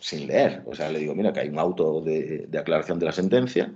[0.01, 0.63] sin leer.
[0.65, 3.73] O sea, le digo, mira, que hay un auto de, aclaración de la sentencia,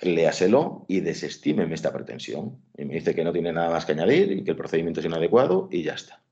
[0.00, 2.56] léaselo y desestímeme esta pretensión.
[2.76, 5.06] Y me dice que no tiene nada más que añadir y que el procedimiento es
[5.06, 6.22] inadecuado y ya está.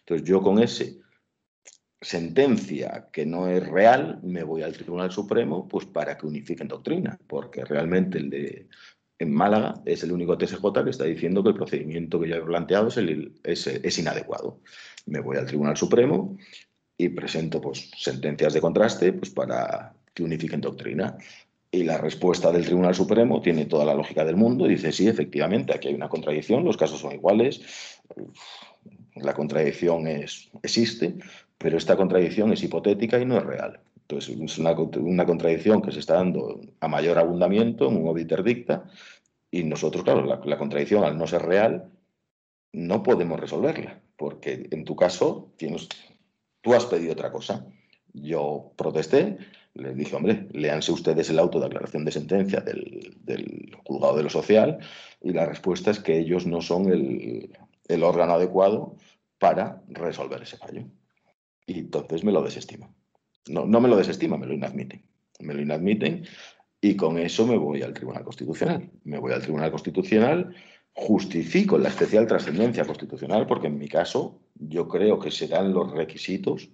[0.00, 0.98] Entonces yo con ese
[2.00, 7.18] sentencia que no es real, me voy al Tribunal Supremo pues para que unifiquen doctrina,
[7.28, 8.68] porque realmente el de
[9.22, 12.40] en Málaga es el único TSJ que está diciendo que el procedimiento que yo he
[12.40, 14.60] planteado es, es, inadecuado.
[15.06, 16.36] Me voy al Tribunal Supremo
[17.04, 21.16] y presento pues, sentencias de contraste pues, para que unifiquen doctrina.
[21.70, 24.66] Y la respuesta del Tribunal Supremo tiene toda la lógica del mundo.
[24.66, 27.62] Dice, sí, efectivamente, aquí hay una contradicción, los casos son iguales
[29.16, 31.14] La contradicción es, existe,
[31.58, 33.80] pero esta contradicción es hipotética y no es real.
[34.02, 38.42] Entonces, es una, una contradicción que se está dando a mayor abundamiento en un obiter
[38.42, 38.84] dicta
[39.50, 41.90] y nosotros, claro, la, la, contradicción al no ser real,
[42.72, 45.88] no podemos resolverla, porque en tu caso tienes,
[46.62, 47.66] tú has pedido otra cosa.
[48.14, 49.38] Yo protesté,
[49.74, 54.22] les dije, hombre, léanse ustedes el auto de aclaración de sentencia del, del, juzgado de
[54.22, 54.78] lo social
[55.20, 57.50] y la respuesta es que ellos no son el,
[57.88, 58.96] el órgano adecuado
[59.38, 60.84] para resolver ese fallo.
[61.66, 62.90] Y entonces me lo desestima.
[63.48, 65.02] No, no me lo desestima, me lo inadmiten.
[65.40, 66.24] Me lo inadmiten
[66.80, 68.90] y con eso me voy al Tribunal Constitucional.
[69.04, 70.54] Me voy al Tribunal Constitucional,
[70.94, 75.90] justifico la especial trascendencia constitucional, porque en mi caso yo creo que se dan los
[75.92, 76.68] requisitos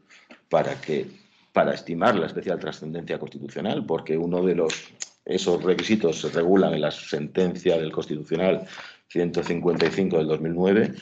[0.49, 1.07] para que
[1.53, 4.93] para estimar la especial trascendencia constitucional, porque uno de los
[5.29, 8.67] esos requisitos se regulan en la sentencia del Constitucional
[9.09, 10.95] 155 del 2009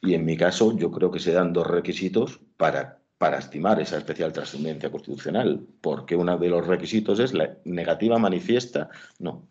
[0.00, 3.98] y en mi caso yo creo que se dan dos requisitos para, para estimar esa
[3.98, 9.46] especial trascendencia constitucional, porque uno de los requisitos es la negativa manifiesta, no,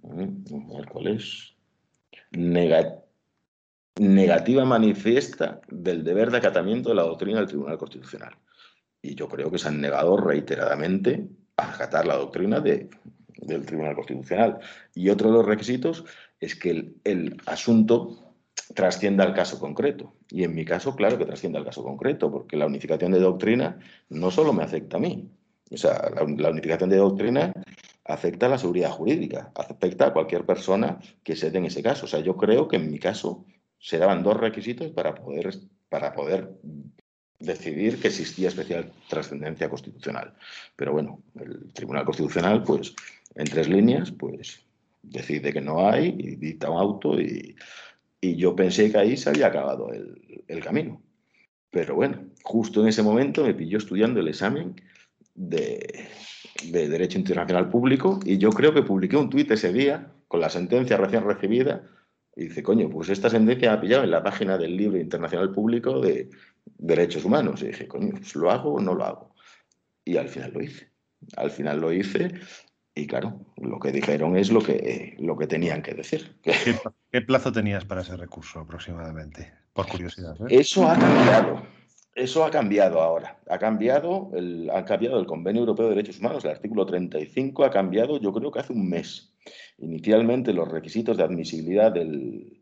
[0.00, 1.54] ¿cuál es?
[2.30, 3.04] Negativa
[4.64, 8.36] manifiesta del deber de acatamiento de la doctrina del Tribunal Constitucional.
[9.02, 12.90] Y yo creo que se han negado reiteradamente a acatar la doctrina de,
[13.36, 14.58] del Tribunal Constitucional.
[14.94, 16.04] Y otro de los requisitos
[16.40, 18.34] es que el, el asunto
[18.74, 20.14] trascienda al caso concreto.
[20.30, 23.78] Y en mi caso, claro que trasciende al caso concreto, porque la unificación de doctrina
[24.08, 25.30] no solo me afecta a mí.
[25.70, 27.52] O sea, la unificación de doctrina
[28.08, 32.06] afecta a la seguridad jurídica, afecta a cualquier persona que se dé en ese caso.
[32.06, 33.44] O sea, yo creo que en mi caso
[33.78, 35.54] se daban dos requisitos para poder,
[35.90, 36.50] para poder
[37.38, 40.34] decidir que existía especial trascendencia constitucional.
[40.74, 42.94] Pero bueno, el Tribunal Constitucional, pues,
[43.34, 44.62] en tres líneas, pues,
[45.02, 47.54] decide que no hay y dicta un auto y,
[48.22, 51.02] y yo pensé que ahí se había acabado el, el, camino.
[51.70, 54.74] Pero bueno, justo en ese momento me pilló estudiando el examen
[55.34, 56.08] de,
[56.64, 60.50] de Derecho Internacional Público y yo creo que publiqué un tuit ese día con la
[60.50, 61.82] sentencia recién recibida
[62.36, 66.00] y dice, coño, pues esta sentencia ha pillado en la página del libro internacional público
[66.00, 66.30] de
[66.78, 67.62] derechos humanos.
[67.62, 69.34] Y dije, coño, pues lo hago o no lo hago.
[70.04, 70.88] Y al final lo hice.
[71.36, 72.32] Al final lo hice
[72.98, 76.36] y claro, lo que dijeron es lo que, lo que tenían que decir.
[76.42, 76.52] ¿Qué,
[77.12, 79.52] ¿Qué, plazo tenías para ese recurso aproximadamente?
[79.72, 80.34] Por curiosidad.
[80.42, 80.58] ¿eh?
[80.60, 81.62] Eso ha cambiado.
[82.18, 83.38] Eso ha cambiado ahora.
[83.48, 88.18] Ha cambiado, el, cambiado el Convenio Europeo de Derechos Humanos, el artículo 35 ha cambiado
[88.18, 89.32] yo creo que hace un mes.
[89.78, 92.60] Inicialmente los requisitos de admisibilidad del,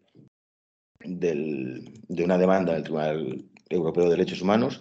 [1.00, 4.78] de una demanda del Tribunal Europeo de Derechos Humanos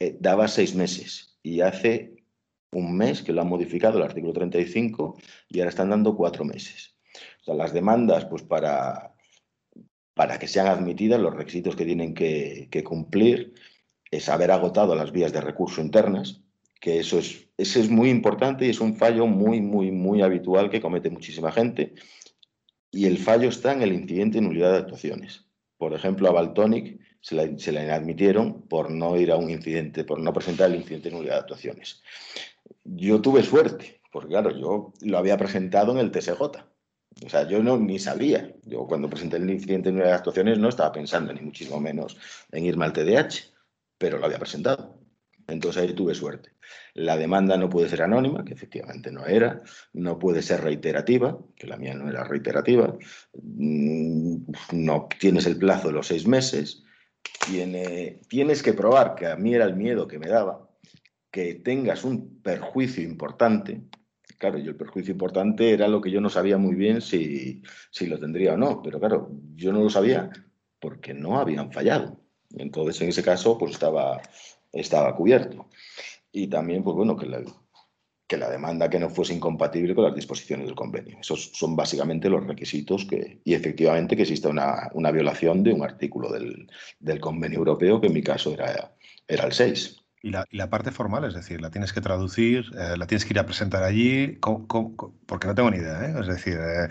[0.00, 2.24] eh, daba seis meses y hace
[2.72, 5.18] un mes que lo han modificado el artículo 35
[5.50, 6.96] y ahora están dando cuatro meses.
[7.42, 9.14] O sea, las demandas, pues para,
[10.14, 13.52] para que sean admitidas, los requisitos que tienen que cumplir
[14.16, 16.40] es haber agotado las vías de recurso internas,
[16.80, 20.70] que eso es, eso es muy importante y es un fallo muy, muy, muy habitual
[20.70, 21.94] que comete muchísima gente.
[22.90, 25.46] Y el fallo está en el incidente de nulidad de actuaciones.
[25.78, 30.04] Por ejemplo, a Baltonic se la, se la admitieron por no ir a un incidente,
[30.04, 32.02] por no presentar el incidente de nulidad de actuaciones.
[32.84, 36.40] Yo tuve suerte, porque claro, yo lo había presentado en el TSJ.
[37.24, 38.54] O sea, yo no, ni sabía.
[38.64, 42.16] Yo cuando presenté el incidente de nulidad de actuaciones no estaba pensando ni muchísimo menos
[42.52, 43.53] en irme al TDH,
[44.04, 44.98] pero lo había presentado.
[45.48, 46.50] Entonces ahí tuve suerte.
[46.92, 49.62] La demanda no puede ser anónima, que efectivamente no era,
[49.94, 52.98] no puede ser reiterativa, que la mía no era reiterativa,
[53.32, 56.84] no tienes el plazo de los seis meses,
[57.46, 60.68] tiene, tienes que probar, que a mí era el miedo que me daba,
[61.30, 63.84] que tengas un perjuicio importante.
[64.36, 68.06] Claro, yo el perjuicio importante era lo que yo no sabía muy bien si, si
[68.06, 70.28] lo tendría o no, pero claro, yo no lo sabía
[70.78, 72.23] porque no habían fallado.
[72.58, 74.20] Entonces, en ese caso, pues estaba,
[74.72, 75.66] estaba cubierto.
[76.32, 77.42] Y también, pues bueno, que la,
[78.26, 81.18] que la demanda que no fuese incompatible con las disposiciones del convenio.
[81.20, 85.82] Esos son básicamente los requisitos que, y efectivamente que exista una, una violación de un
[85.82, 88.94] artículo del, del, convenio europeo, que en mi caso era,
[89.28, 90.03] era el 6.
[90.24, 93.26] Y la, y la, parte formal, es decir, la tienes que traducir, eh, la tienes
[93.26, 96.14] que ir a presentar allí, ¿cómo, cómo, porque no tengo ni idea, ¿eh?
[96.18, 96.88] es decir, eh,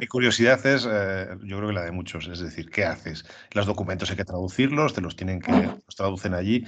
[0.00, 3.24] mi curiosidad es, eh, yo creo que la de muchos, es decir, ¿qué haces?
[3.54, 6.64] Los documentos hay que traducirlos, te los tienen que, los traducen allí,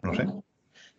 [0.00, 0.26] no sé.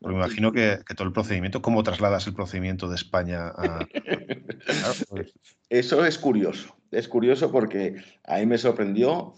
[0.02, 3.88] Porque me imagino que, que todo el procedimiento, ¿cómo trasladas el procedimiento de España a...
[3.88, 5.34] Claro, pues...
[5.70, 9.36] Eso es curioso, es curioso porque a mí me sorprendió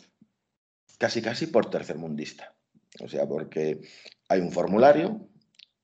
[0.98, 2.56] casi casi por tercermundista.
[3.00, 3.82] O sea, porque
[4.30, 5.28] hay un formulario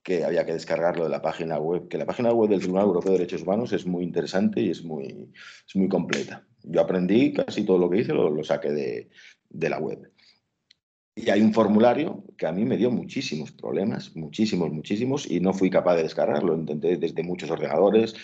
[0.02, 3.12] que había que descargarlo de la página web, que la página web del Tribunal Europeo
[3.12, 5.32] de Derechos Humanos es muy interesante y es muy,
[5.66, 6.46] es muy completa.
[6.62, 9.10] Yo aprendí casi todo lo que hice, lo, lo saqué de,
[9.50, 10.12] de, la web.
[11.16, 15.52] Y hay un formulario que a mí me dio muchísimos problemas, muchísimos, muchísimos, y no
[15.52, 16.52] fui capaz de descargarlo.
[16.52, 18.14] Lo intenté desde muchos ordenadores,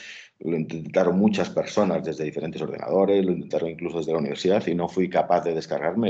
[0.45, 4.89] lo intentaron muchas personas desde diferentes ordenadores, lo intentaron incluso desde la universidad y no
[4.89, 6.09] fui capaz de descargarme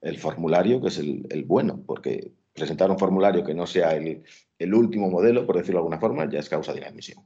[0.00, 5.08] el, formulario, que es el, bueno, porque presentar un formulario que no sea el, último
[5.08, 7.24] modelo, por decirlo de alguna forma, ya es causa de inadmisión.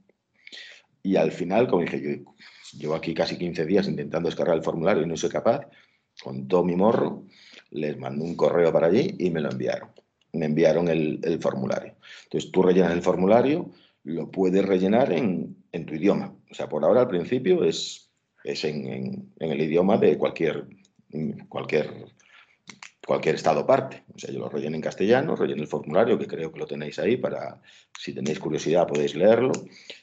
[1.02, 5.02] Y al final, como dije, yo llevo aquí casi 15 días intentando descargar el formulario
[5.02, 5.66] y no soy capaz,
[6.22, 7.24] con todo mi morro,
[7.70, 9.90] les mandé un correo para allí y me lo enviaron.
[10.32, 11.94] Me enviaron el, formulario.
[12.24, 13.70] Entonces tú rellenas el formulario,
[14.04, 16.34] lo puedes rellenar en, en tu idioma.
[16.50, 18.10] O sea, por ahora al principio es,
[18.44, 20.66] es en, el idioma de cualquier,
[21.48, 21.90] cualquier,
[23.06, 24.04] cualquier estado parte.
[24.14, 26.98] O sea, yo lo relleno en castellano, relleno el formulario, que creo que lo tenéis
[26.98, 27.60] ahí para,
[27.98, 29.52] si tenéis curiosidad, podéis leerlo.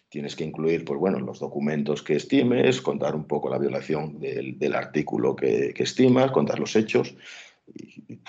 [0.09, 4.75] Tienes que incluir, pues bueno, los documentos que estimes, contar un poco la violación del,
[4.75, 7.15] artículo que, estimas, contar los hechos.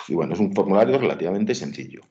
[0.09, 2.02] Y, bueno, es un formulario relativamente sencillo.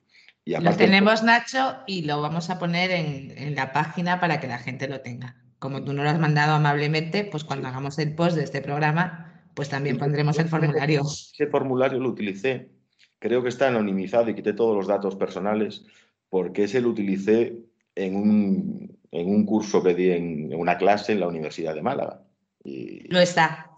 [0.44, 4.58] lo tenemos, Nacho, y lo vamos a poner en, en, la página para que la
[4.58, 8.34] gente lo tenga como tú no lo has mandado amablemente, pues cuando hagamos el post
[8.34, 11.02] de este programa, pues también pondremos el formulario.
[11.02, 12.70] Ese formulario lo utilicé,
[13.18, 15.84] creo que está anonimizado y quité todos los datos personales,
[16.28, 17.56] porque ese lo utilicé
[17.94, 22.22] en un, en un curso que di en, una clase en la Universidad de Málaga.
[22.64, 23.70] Y, lo está.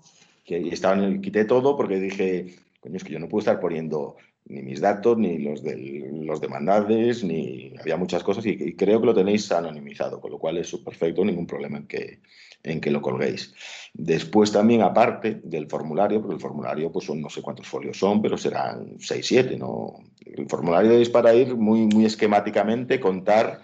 [0.45, 4.17] Que, estaba en quité todo porque dije, coño, es que yo no puedo estar poniendo
[4.45, 9.07] ni mis datos, ni los de los demandades, ni había muchas cosas y, creo que
[9.07, 12.21] lo tenéis anonimizado, con lo cual es perfecto, ningún problema en que,
[12.63, 13.55] en que lo colguéis.
[13.93, 18.23] Después también, aparte del formulario, porque el formulario pues son no sé cuántos folios son,
[18.23, 19.95] pero serán 6, 7, ¿no?
[20.25, 23.63] El formulario es para ir muy, muy esquemáticamente, contar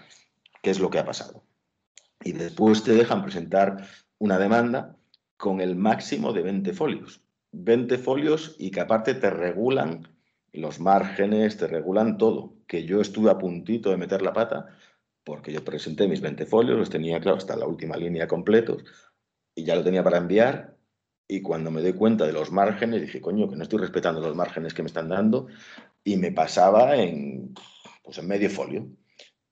[0.61, 1.43] qué es lo que ha pasado.
[2.23, 4.97] Y después te dejan presentar una demanda
[5.37, 7.21] con el máximo de 20 folios.
[7.51, 10.07] 20 folios y que aparte te regulan
[10.51, 12.53] los márgenes, te regulan todo.
[12.67, 14.75] Que yo estuve a puntito de meter la pata
[15.29, 18.83] porque yo presenté mis 20 folios, los tenía, claro, hasta la última línea completos
[19.53, 20.75] y ya lo tenía para enviar.
[21.27, 24.35] Y cuando me doy cuenta de los márgenes, dije, coño, que no estoy respetando los
[24.35, 25.47] márgenes que me están dando.
[26.03, 27.53] Y me pasaba en,
[28.03, 28.87] pues en medio folio.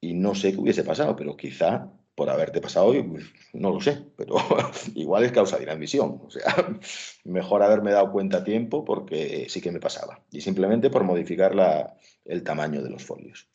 [0.02, 3.80] Y no sé qué hubiese pasado, pero quizá por haberte pasado hoy, pues, no lo
[3.80, 4.38] sé, pero
[4.96, 6.20] igual es causa de inadmisión.
[6.26, 6.56] O sea,
[7.26, 10.24] mejor haberme dado cuenta a tiempo porque sí que me pasaba.
[10.32, 13.48] Y simplemente por modificar la, el tamaño de los folios.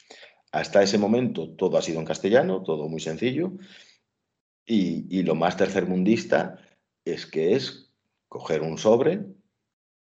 [0.53, 3.53] Hasta ese momento todo ha sido en castellano, todo muy sencillo.
[4.67, 6.59] Y, lo más tercermundista
[7.05, 7.91] es que es
[8.29, 9.25] coger un sobre,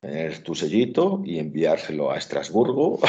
[0.00, 3.00] tener tu sellito y enviárselo a Estrasburgo,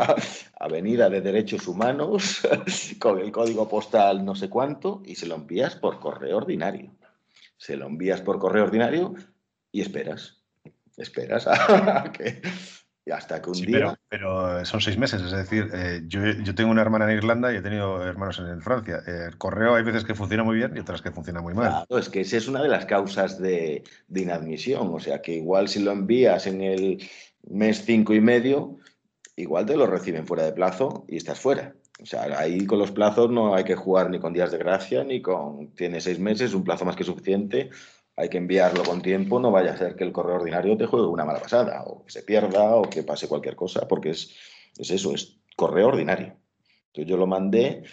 [0.58, 2.40] Avenida de Derechos Humanos,
[2.98, 6.94] con el código postal no sé cuánto, y se lo envías por correo ordinario.
[7.56, 9.14] Se lo envías por correo ordinario
[9.70, 10.42] y esperas.
[10.96, 12.42] Esperas a que,
[13.10, 13.98] hasta que un día.
[14.08, 16.20] Pero, son seis meses, es decir, eh, yo,
[16.54, 19.02] tengo una hermana en Irlanda y he tenido hermanos en, Francia.
[19.06, 21.68] el correo hay veces que funciona muy bien y otras que funciona muy mal.
[21.68, 23.82] Claro, es que esa es una de las causas de,
[24.14, 24.88] inadmisión.
[24.92, 27.08] O sea, que igual si lo envías en el
[27.48, 28.78] mes cinco y medio,
[29.36, 31.74] igual te lo reciben fuera de plazo y estás fuera.
[32.02, 35.04] O sea, ahí con los plazos no hay que jugar ni con días de gracia
[35.04, 35.74] ni con.
[35.74, 37.70] Tiene seis meses, un plazo más que suficiente
[38.20, 41.06] hay que enviarlo con tiempo, no vaya a ser que el correo ordinario te juegue
[41.06, 44.36] una mala pasada, o que se pierda, o que pase cualquier cosa, porque es,
[44.76, 46.36] es eso, es correo ordinario.
[46.88, 47.84] Entonces yo lo mandé,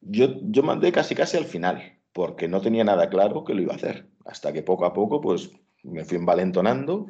[0.00, 3.72] yo, yo mandé casi casi al final, porque no tenía nada claro que lo iba
[3.72, 4.06] a hacer.
[4.24, 5.50] Hasta que poco a poco, pues
[5.82, 7.06] me fui envalentonando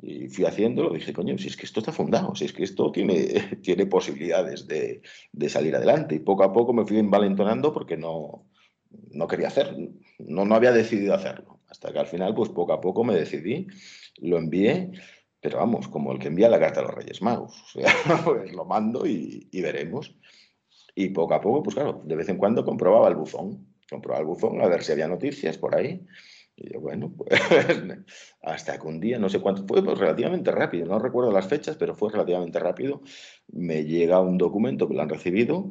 [0.00, 0.94] y fui haciéndolo.
[0.94, 4.66] Dije, coño, si es que esto está fundado, si es que esto tiene, tiene posibilidades
[4.66, 6.14] de, de salir adelante.
[6.14, 8.46] Y poco a poco me fui envalentonando porque no,
[9.10, 11.53] no quería hacerlo, no, no había decidido hacerlo.
[11.74, 13.66] Hasta que al final, pues poco a poco me decidí,
[14.18, 14.92] lo envié,
[15.40, 17.60] pero vamos, como el que envía la carta a los Reyes Magos.
[17.62, 17.92] O sea,
[18.24, 20.14] pues lo mando y, veremos.
[20.94, 23.74] Y poco a poco, pues claro, de vez en cuando comprobaba el buzón.
[23.90, 26.06] Comprobaba el buzón a ver si había noticias por ahí.
[26.54, 27.40] Y yo, bueno, pues
[28.42, 31.76] hasta que un día, no sé cuánto, fue pues, relativamente rápido, no recuerdo las fechas,
[31.76, 33.02] pero fue relativamente rápido,
[33.48, 35.68] me llega un documento que lo han recibido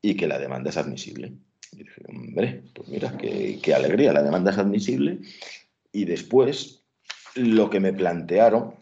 [0.00, 1.34] y que la demanda es admisible.
[1.72, 5.20] Y dije, hombre, pues mira, qué, alegría, la demanda es admisible.
[5.92, 6.84] Y después,
[7.34, 8.74] lo que me plantearon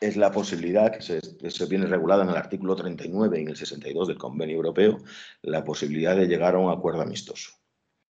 [0.00, 1.02] es la posibilidad, que
[1.50, 4.98] se, viene regulada en el artículo 39 y en el 62 del Convenio Europeo,
[5.42, 7.52] la posibilidad de llegar a un acuerdo amistoso.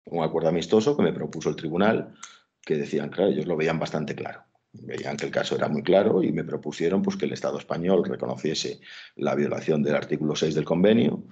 [0.07, 2.15] Un acuerdo amistoso que me propuso el tribunal,
[2.63, 4.45] que decían, claro, ellos lo veían bastante claro.
[4.73, 8.05] Veían que el caso era muy claro y me propusieron pues, que el Estado español
[8.05, 8.81] reconociese
[9.17, 11.23] la violación del artículo 6 del convenio,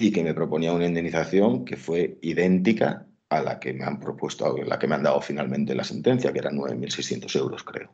[0.00, 4.56] y que me proponía una indemnización que fue idéntica a la que me han propuesto,
[4.58, 7.90] la que me han dado finalmente la sentencia, que eran 9.600 euros, creo.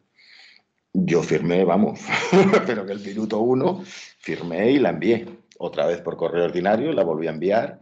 [0.93, 2.01] Yo firmé, vamos,
[2.67, 3.83] pero que el minuto uno
[4.19, 5.27] firmé y la envié.
[5.59, 7.81] Otra vez por correo ordinario, la volví a enviar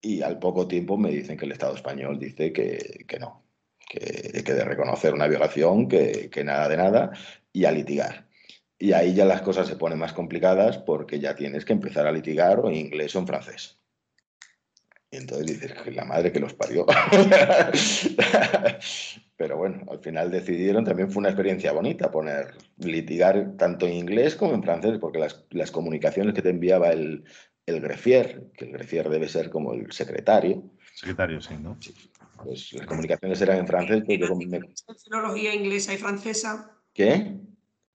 [0.00, 3.44] y al poco tiempo me dicen que el Estado español dice que, que no,
[3.88, 7.10] que, que, de reconocer una violación, que, que nada de nada,
[7.52, 8.26] y a litigar.
[8.78, 12.12] Y ahí ya las cosas se ponen más complicadas porque ya tienes que empezar a
[12.12, 13.80] litigar o en inglés o en francés.
[15.10, 16.84] Y entonces dices, que la madre que los parió.
[19.36, 24.34] Pero bueno, al final decidieron, también fue una experiencia bonita poner, litigar tanto en inglés
[24.34, 27.24] como en francés, porque las, las comunicaciones que te enviaba el,
[27.66, 30.70] el greffier, que el greffier debe ser como el secretario.
[30.94, 31.78] Secretario, sí, ¿no?
[32.42, 34.02] Pues las comunicaciones eran en francés.
[34.06, 34.60] Pues yo me...
[35.04, 36.78] Filología inglesa y francesa.
[36.92, 37.36] ¿Qué?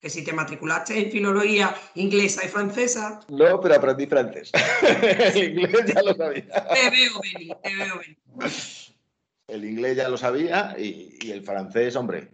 [0.02, 3.20] Que si te matriculaste en filología inglesa y francesa.
[3.30, 4.52] No, pero aprendí francés.
[5.36, 6.46] el inglés ya lo sabía.
[6.48, 8.18] Te veo venir, te veo venir.
[9.48, 12.32] El inglés ya lo sabía y, y el francés, hombre,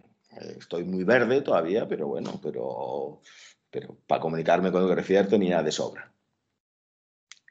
[0.58, 3.22] estoy muy verde todavía, pero bueno, pero,
[3.70, 6.12] pero para comunicarme con el greffier tenía de sobra.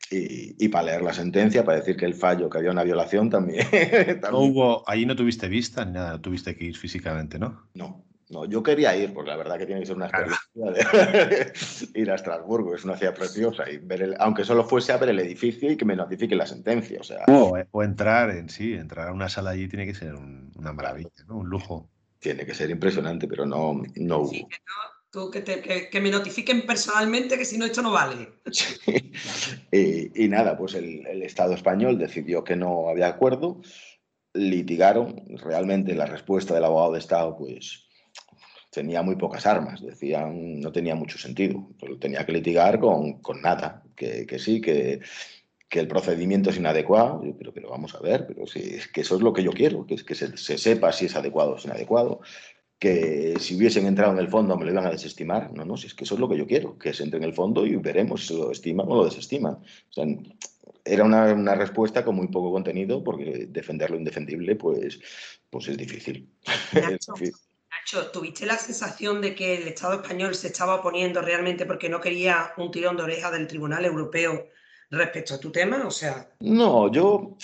[0.10, 3.30] Y, y, para leer la sentencia, para decir que el fallo, que había una violación
[3.30, 3.68] también.
[3.72, 4.22] también.
[4.32, 7.68] No hubo, ahí no tuviste vista ni nada, tuviste que ir físicamente, ¿no?
[7.74, 11.54] No, no, yo quería ir, porque la verdad que tiene que ser una experiencia de
[12.02, 15.10] ir a Estrasburgo, es una ciudad preciosa, y ver el, aunque solo fuese a ver
[15.10, 17.00] el edificio y que me notifique la sentencia.
[17.00, 20.14] O, sea, o, o entrar en sí, entrar a una sala allí tiene que ser
[20.14, 21.38] un, una maravilla, ¿no?
[21.38, 21.90] un lujo.
[22.20, 24.30] Tiene que ser impresionante, pero no, no hubo.
[24.30, 27.82] Sí, que no, tú, que, te, que, que, me notifiquen personalmente que si no esto
[27.82, 28.34] no vale.
[28.52, 28.76] Sí.
[29.72, 33.62] Y, y, nada, pues el, el, Estado español decidió que no había acuerdo,
[34.34, 37.87] litigaron, realmente la respuesta del abogado de Estado pues
[38.72, 43.42] tenía muy pocas armas, decían, no tenía mucho sentido, pero tenía que litigar con, con
[43.42, 45.00] nada, que, que sí, que,
[45.70, 49.02] que el procedimiento es inadecuado, yo, pero, pero vamos a ver, pero si, es que
[49.02, 51.54] eso es lo que yo quiero, que, es que se, se sepa si es adecuado
[51.54, 52.22] o es inadecuado,
[52.80, 55.52] que si hubiesen entrado en el fondo me lo iban a desestimar.
[55.54, 57.24] No, no, si es que eso es lo que yo quiero, que se entre en
[57.24, 59.56] el fondo y veremos si lo estiman o lo desestiman.
[59.56, 60.06] O sea,
[60.86, 65.00] era una, una, respuesta con muy poco contenido, porque defender lo indefendible, pues,
[65.50, 66.30] pues es difícil.
[66.74, 67.47] Nacho, es difícil.
[67.94, 72.02] Nacho, ¿tuviste la sensación de que el Estado español se estaba oponiendo realmente porque no
[72.02, 74.48] quería un tirón de oreja del Tribunal Europeo
[74.90, 75.86] respecto a tu tema?
[75.88, 76.30] O sea.
[76.42, 77.38] No, yo.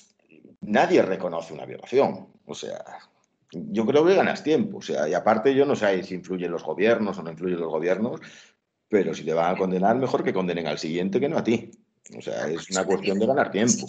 [0.62, 2.28] Nadie reconoce una violación.
[2.46, 2.84] O sea,
[3.52, 4.80] yo creo que ganas tiempo.
[4.80, 7.72] O sea, y aparte yo no sé si influyen los gobiernos o no influyen los
[7.72, 8.20] gobiernos,
[8.90, 11.72] pero si te van a condenar, mejor que condenen al siguiente que no a ti.
[12.18, 13.88] O sea, es una cuestión de ganar tiempo.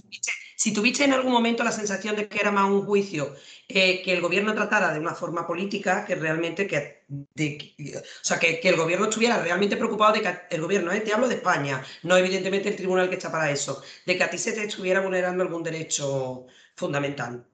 [0.56, 3.34] Si tuviste en algún momento la sensación de que era más un juicio
[3.68, 8.38] eh, que el gobierno tratara de una forma política que realmente que, de, o sea,
[8.38, 11.36] que, que, el gobierno estuviera realmente preocupado de que el gobierno, eh, te hablo de
[11.36, 14.64] España, no evidentemente el tribunal que está para eso, de que a ti se te
[14.64, 16.46] estuviera vulnerando algún derecho
[16.76, 17.46] fundamental.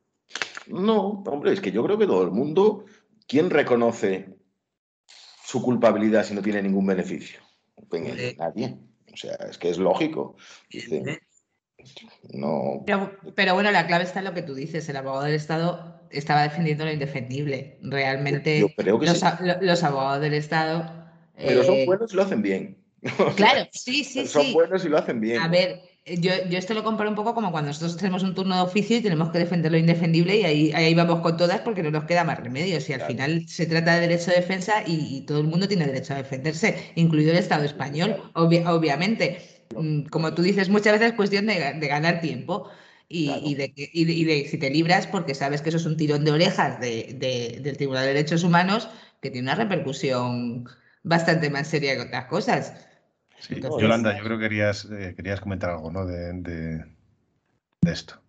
[0.66, 2.84] No, hombre, es que yo creo que todo el mundo,
[3.26, 4.36] ¿quién reconoce
[5.44, 7.40] su culpabilidad si no tiene ningún beneficio?
[8.38, 8.78] Nadie.
[9.12, 10.36] O sea, es que es lógico.
[10.70, 11.20] Dice,
[12.33, 12.83] no.
[12.87, 14.89] Pero, pero, bueno, la clave está en lo que tú dices.
[14.89, 17.78] El abogado del Estado estaba defendiendo lo indefendible.
[17.83, 19.26] Realmente, Yo creo que los, sí.
[19.61, 21.07] los, abogados del Estado.
[21.37, 22.76] Pero son eh, buenos y lo hacen bien.
[23.37, 24.53] Claro, sí, sí, son sí.
[24.53, 25.41] buenos y lo hacen bien.
[25.41, 28.57] A ver, yo, yo, esto lo comparo un poco como cuando nosotros tenemos un turno
[28.57, 31.83] de oficio y tenemos que defender lo indefendible y ahí, ahí vamos con todas porque
[31.83, 32.81] no nos queda más remedio.
[32.81, 33.12] Si al Claro.
[33.14, 36.16] final se trata de derecho de defensa y, y todo el mundo tiene derecho a
[36.18, 39.39] defenderse, incluido el Estado español, obvi- obviamente.
[39.74, 42.68] Mm, Como tú dices, muchas veces es cuestión de, ga- de ganar tiempo
[43.08, 43.40] y, Claro.
[43.44, 45.96] y de, y de- y de si te libras porque sabes que eso es un
[45.96, 48.88] tirón de orejas de- de- del Tribunal de Derechos Humanos
[49.22, 50.64] que tiene una repercusión
[51.02, 52.74] bastante más seria que otras cosas.
[53.38, 53.54] Sí.
[53.54, 56.04] Entonces- Yolanda, yo creo que querías, eh, querías comentar algo, ¿no?
[56.06, 56.84] De
[57.86, 58.20] esto.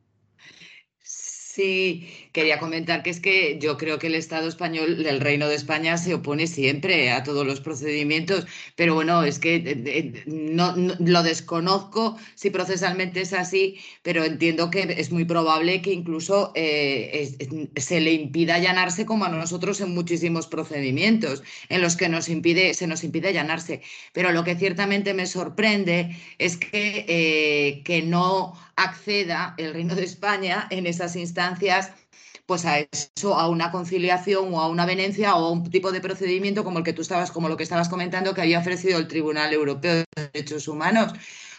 [0.99, 5.55] Sí, quería comentar que es que yo creo que el Estado español, el Reino de
[5.55, 10.75] España, se opone siempre a todos los procedimientos, pero bueno, es que eh, eh, no,
[10.99, 17.35] lo desconozco si procesalmente es así, pero entiendo que es muy probable que incluso eh,
[17.75, 22.73] se le impida allanarse como a nosotros en muchísimos procedimientos en los que nos impide,
[22.73, 23.81] se nos impide allanarse.
[24.13, 30.67] Pero lo que ciertamente me sorprende es que, que no acceda el Reino de España
[30.69, 31.91] en esas instancias
[32.51, 36.01] pues a eso, a una conciliación o a una venencia o a un tipo de
[36.01, 39.07] procedimiento como el que tú estabas, como lo que estabas comentando que había ofrecido el
[39.07, 41.13] Tribunal Europeo de Derechos Humanos,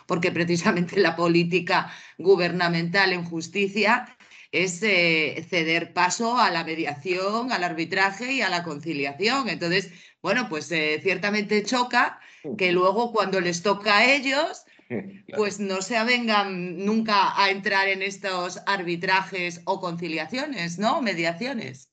[0.07, 4.15] porque precisamente la política gubernamental en justicia
[4.51, 9.49] es eh, ceder paso a la mediación, al arbitraje y a la conciliación.
[9.49, 12.21] Entonces, bueno, pues eh, ciertamente choca
[12.59, 14.67] que luego cuando les toca a ellos.
[15.37, 21.03] pues no se avengan nunca a entrar en estos arbitrajes o conciliaciones, ¿no?
[21.03, 21.89] Mediaciones.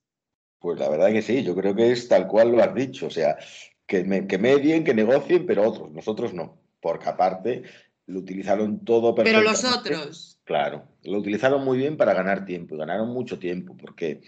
[0.59, 3.09] Pues la verdad que sí, yo creo que es tal cual lo has dicho, o
[3.09, 3.37] sea,
[3.85, 7.63] que, que medien, que negocien, pero otros, nosotros no, porque aparte
[8.07, 10.39] lo utilizaron todo Pero los otros.
[10.43, 14.21] Claro, lo utilizaron muy bien para ganar tiempo, y ganaron mucho tiempo, porque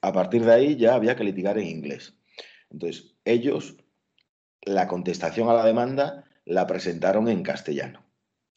[0.00, 2.14] a partir de ahí ya había que litigar en inglés.
[2.70, 3.76] Entonces, ellos,
[4.62, 8.05] la contestación a la demanda la presentaron en castellano.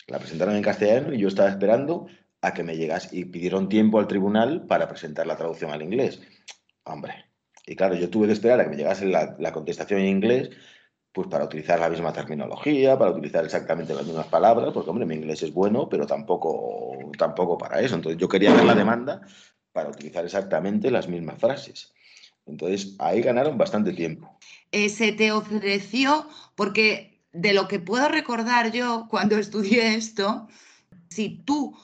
[0.09, 2.07] La presentaron en castellano y yo estaba esperando
[2.41, 6.19] a que me llegase y pidieron tiempo al tribunal para presentar la traducción al inglés.
[6.83, 7.25] Hombre,
[7.65, 10.49] y claro, yo tuve que esperar a que me llegase la, la contestación en inglés
[11.11, 15.15] pues para utilizar la misma terminología, para utilizar exactamente las mismas palabras, porque hombre, mi
[15.15, 17.95] inglés es bueno, pero tampoco, tampoco para eso.
[17.95, 19.21] Entonces yo quería ver la demanda
[19.71, 21.93] para utilizar exactamente las mismas frases.
[22.45, 24.37] Entonces ahí ganaron bastante tiempo.
[24.71, 30.47] Eh, se te ofreció, porque de lo que puedo recordar yo cuando estudié esto,
[31.09, 31.75] si tú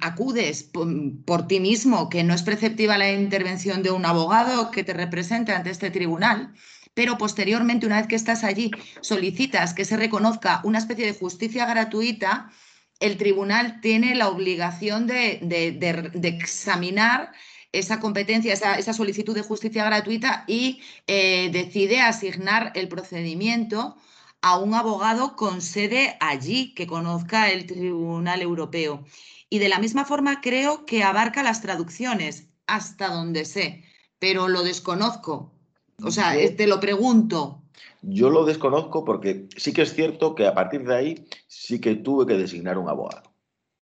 [0.00, 4.92] acudes por, ti mismo, que no es preceptiva la intervención de un abogado que te
[4.92, 6.52] represente ante este tribunal,
[6.92, 11.66] pero posteriormente, una vez que estás allí, solicitas que se reconozca una especie de justicia
[11.66, 12.50] gratuita,
[13.00, 15.40] el tribunal tiene la obligación de,
[16.22, 17.32] examinar
[17.72, 23.96] esa competencia, esa, solicitud de justicia gratuita y eh, decide asignar el procedimiento
[24.44, 29.02] a un abogado con sede allí, que conozca el Tribunal Europeo.
[29.48, 33.84] Y de la misma forma creo que abarca las traducciones, hasta donde sé,
[34.18, 35.50] pero lo desconozco.
[36.02, 37.62] O sea, te lo pregunto.
[38.02, 41.94] Yo lo desconozco porque sí que es cierto que a partir de ahí sí que
[41.94, 43.32] tuve que designar un abogado.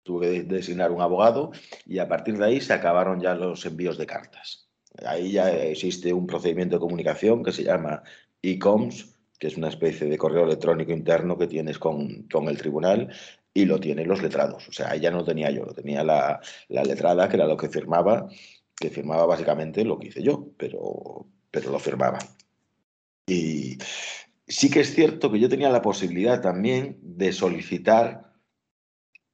[0.02, 1.52] Tuve que designar un abogado
[1.86, 4.68] y a partir de ahí se acabaron ya los envíos de cartas.
[5.06, 8.02] Ahí ya existe un procedimiento de comunicación que se llama
[8.42, 13.08] e-coms, que es una especie de correo electrónico interno que tienes con, el tribunal
[13.54, 14.68] y lo tienen los letrados.
[14.68, 17.70] O sea, ya no tenía yo, lo tenía la, la letrada, que era lo que
[17.70, 18.28] firmaba,
[18.76, 22.18] que firmaba básicamente lo que hice yo, pero, pero lo firmaba.
[23.26, 23.78] Y
[24.46, 28.34] sí que es cierto que yo tenía la posibilidad también de solicitar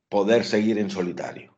[0.08, 1.55] poder seguir en solitario,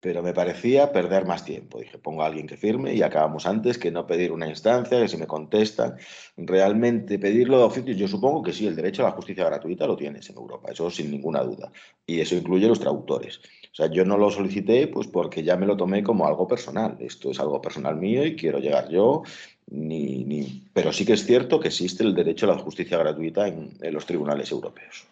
[0.00, 1.78] pero me parecía perder más tiempo.
[1.78, 5.08] Dije, pongo a alguien que firme y acabamos antes que no pedir una instancia, que
[5.08, 5.96] si me contestan,
[6.36, 9.96] realmente pedirlo de oficio, yo supongo que sí, el derecho a la justicia gratuita lo
[9.96, 11.70] tienes en Europa, eso sin ninguna duda,
[12.06, 13.40] y eso incluye los traductores.
[13.72, 16.96] O sea, yo no lo solicité pues porque ya me lo tomé como algo personal.
[16.98, 19.22] Esto es algo personal mío y quiero llegar yo
[19.70, 23.46] ni, ni, pero sí que es cierto que existe el derecho a la justicia gratuita
[23.46, 25.06] en, los tribunales europeos.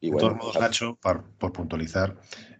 [0.00, 2.16] Y de todos modos, pues, Nacho, por, puntualizar,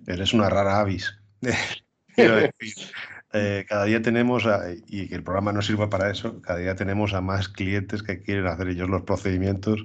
[0.07, 1.18] eres una rara avis.
[2.14, 2.74] Quiero decir,
[3.32, 4.45] eh, cada día tenemos,
[4.89, 8.22] y que el programa no sirva para eso, cada día tenemos a más clientes que
[8.22, 9.84] quieren hacer ellos los procedimientos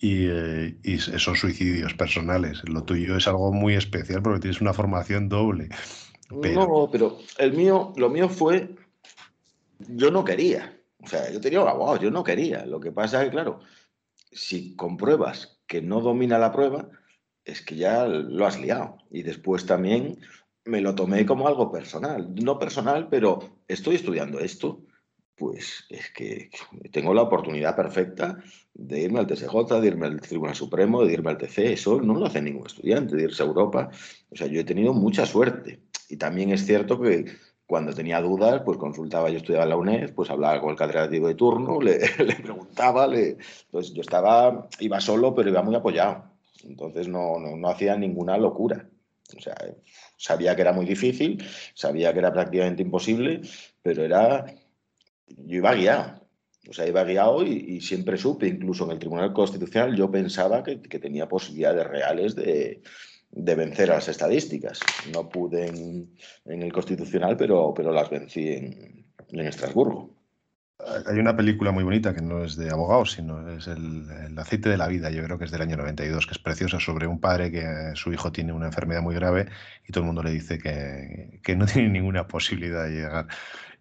[0.00, 2.62] y, eh, y, esos suicidios personales.
[2.68, 5.68] Lo tuyo es algo muy especial porque tienes una formación doble.
[6.30, 8.74] No, pero el mío, lo mío fue
[9.88, 10.76] yo no quería.
[11.02, 12.64] O sea, yo tenía abogados, yo no quería.
[12.66, 13.60] Lo que pasa es que, claro,
[14.30, 16.88] si compruebas que no domina la prueba,
[17.44, 18.98] es que ya lo has liado.
[19.10, 20.18] Y después también
[20.64, 22.34] me lo tomé como algo personal.
[22.34, 24.84] No personal, pero estoy estudiando esto.
[25.36, 26.50] Pues es que
[26.92, 28.42] tengo la oportunidad perfecta
[28.74, 31.72] de irme al TSJ, de irme al Tribunal Supremo, de irme al TC.
[31.72, 33.88] Eso no lo hace ningún estudiante, de irse a Europa.
[34.28, 35.80] O sea, yo he tenido mucha suerte.
[36.10, 37.24] Y también es cierto que
[37.70, 41.28] cuando tenía dudas, pues consultaba, yo estudiaba en la UNED, pues hablaba con el catedrático
[41.28, 42.00] de turno, le,
[42.42, 43.36] preguntaba, le,
[43.70, 46.24] pues yo estaba, iba solo, pero iba muy apoyado.
[46.64, 48.88] Entonces no, no, hacía ninguna locura.
[49.36, 49.54] O sea,
[50.16, 53.42] sabía que era muy difícil, sabía que era prácticamente imposible,
[53.82, 54.46] pero era,
[55.28, 56.26] yo iba guiado.
[56.68, 60.76] O sea, iba guiado y, siempre supe, incluso en el Tribunal Constitucional, yo pensaba que
[60.76, 62.82] tenía posibilidades reales de,
[63.30, 64.80] de vencer a las estadísticas.
[65.12, 70.16] No pude en, el Constitucional, pero, pero las vencí en, Estrasburgo.
[71.06, 74.76] Hay una película muy bonita que no es de abogados, sino es el, aceite de
[74.76, 77.52] la vida, yo creo que es del año 92, que es preciosa, sobre un padre
[77.52, 79.46] que su hijo tiene una enfermedad muy grave
[79.86, 83.26] y todo el mundo le dice que, no tiene ninguna posibilidad de llegar.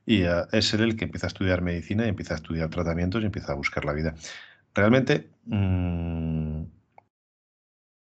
[0.06, 3.24] Y eh, es él el que empieza a estudiar medicina y empieza a estudiar tratamientos
[3.24, 4.14] y empieza a buscar la vida.
[4.76, 6.64] Realmente, mm,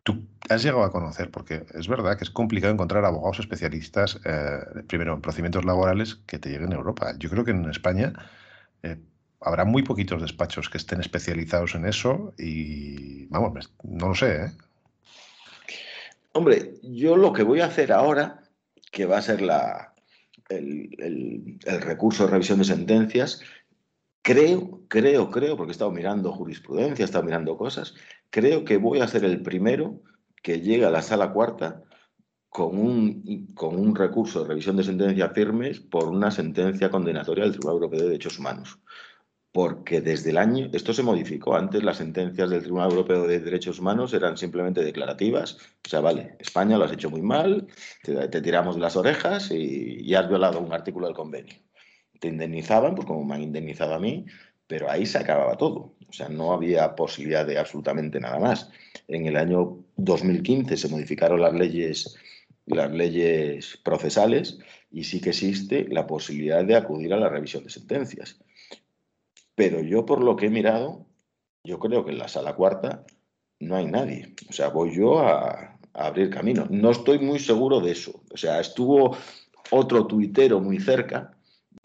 [0.08, 4.60] tú has llegado a conocer, porque es verdad que es complicado encontrar abogados especialistas, eh,
[4.88, 7.14] primero en procedimientos laborales, que te lleguen a Europa.
[7.20, 8.14] Yo creo que en España
[8.84, 8.96] eh,
[9.42, 14.46] habrá muy poquitos despachos que estén especializados en eso y, vamos, no lo sé.
[14.46, 14.52] ¿eh?
[16.32, 18.44] Hombre, yo lo que voy a hacer ahora,
[18.94, 19.94] que va a ser la,
[20.48, 23.42] el, el recurso de revisión de sentencias,
[24.28, 27.96] creo, creo, creo, porque he estado mirando jurisprudencia, he estado mirando cosas,
[28.30, 30.02] creo que voy a ser el primero
[30.44, 31.82] que llegue a la sala cuarta
[32.50, 37.54] con un, con un recurso de revisión de sentencias firmes por una sentencia condenatoria del
[37.54, 38.80] Tribunal Europeo de Derechos Humanos.
[39.54, 43.80] Porque desde el año, esto se modificó, antes las sentencias del Tribunal Europeo de Derechos
[43.80, 47.66] Humanos eran simplemente declarativas, o sea, vale, España lo has hecho muy mal,
[48.04, 51.67] te, tiramos las orejas y has violado un artículo del convenio.
[52.20, 54.26] Te indemnizaban, pues como me han indemnizado a mí,
[54.68, 55.96] pero ahí se acababa todo.
[56.08, 58.70] O sea, no había posibilidad de absolutamente nada más.
[59.08, 62.18] En el año 2015 se modificaron las leyes
[62.68, 64.60] las leyes procesales
[64.92, 68.40] y sí que existe la posibilidad de acudir a la revisión de sentencias.
[69.56, 71.06] Pero yo por lo que he mirado,
[71.64, 73.06] yo creo que en la sala cuarta
[73.60, 74.36] no hay nadie.
[74.50, 76.68] O sea, voy yo a, abrir camino.
[76.70, 78.22] No estoy muy seguro de eso.
[78.32, 79.18] O sea, estuvo
[79.72, 81.37] otro tuitero muy cerca,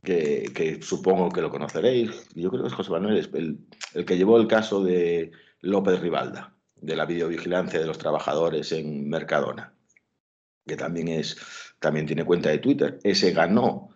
[0.03, 2.29] que, supongo que lo conoceréis.
[2.35, 3.59] Yo creo que es José Manuel, el,
[3.95, 5.31] el que llevó el caso de
[5.61, 9.75] López Rivalda, de la videovigilancia de los trabajadores en Mercadona
[10.67, 11.37] que también, es,
[11.79, 12.99] también tiene cuenta de Twitter.
[13.03, 13.91] Ese ganó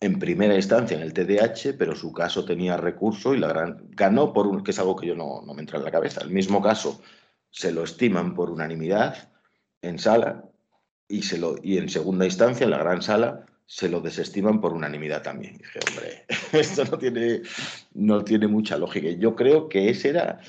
[0.00, 4.32] en primera instancia en el TDH, pero su caso tenía recurso y la gran, ganó
[4.32, 6.22] por un, que es algo que yo no, no me entra en la cabeza.
[6.22, 7.00] El mismo caso
[7.50, 9.30] se lo estiman por unanimidad
[9.80, 10.44] en sala
[11.08, 14.72] y, se lo, y en segunda instancia, en la gran sala, se lo desestiman por
[14.72, 15.56] unanimidad también.
[15.58, 17.42] dije, hombre, esto no tiene,
[17.94, 19.08] no tiene mucha lógica.
[19.10, 20.40] Yo creo que ese era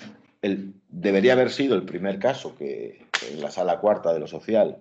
[0.42, 4.78] el, debería haber sido el primer caso que en la sala cuarta de lo social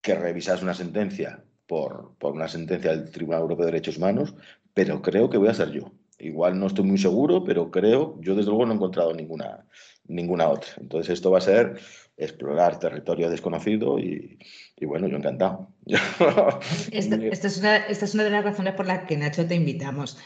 [0.00, 4.34] que revisas una sentencia por, por, una sentencia del Tribunal Europeo de Derechos Humanos,
[4.72, 5.92] pero creo que voy a ser yo.
[6.18, 9.66] Igual no estoy muy seguro, pero creo, yo desde luego no he encontrado ninguna,
[10.06, 10.70] ninguna otra.
[10.78, 11.78] Entonces esto va a ser
[12.18, 14.38] explorar territorio desconocido y,
[14.82, 15.68] bueno, yo encantado.
[16.90, 20.18] Esta, es una, de las razones por las que Nacho te invitamos.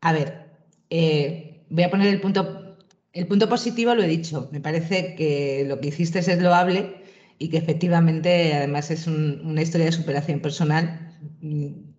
[0.00, 0.46] A ver,
[0.90, 2.78] eh, voy a poner el punto,
[3.12, 7.02] el punto positivo, lo he dicho, me parece que lo que hiciste es loable
[7.38, 11.14] y que efectivamente además es una historia de superación personal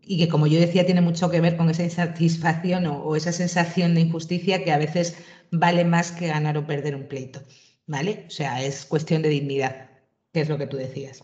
[0.07, 3.93] y que como yo decía tiene mucho que ver con esa insatisfacción o, esa sensación
[3.93, 5.17] de injusticia que a veces
[5.51, 7.41] vale más que ganar o perder un pleito,
[7.87, 8.25] ¿vale?
[8.27, 9.89] O sea, es cuestión de dignidad,
[10.33, 11.23] que es lo que tú decías.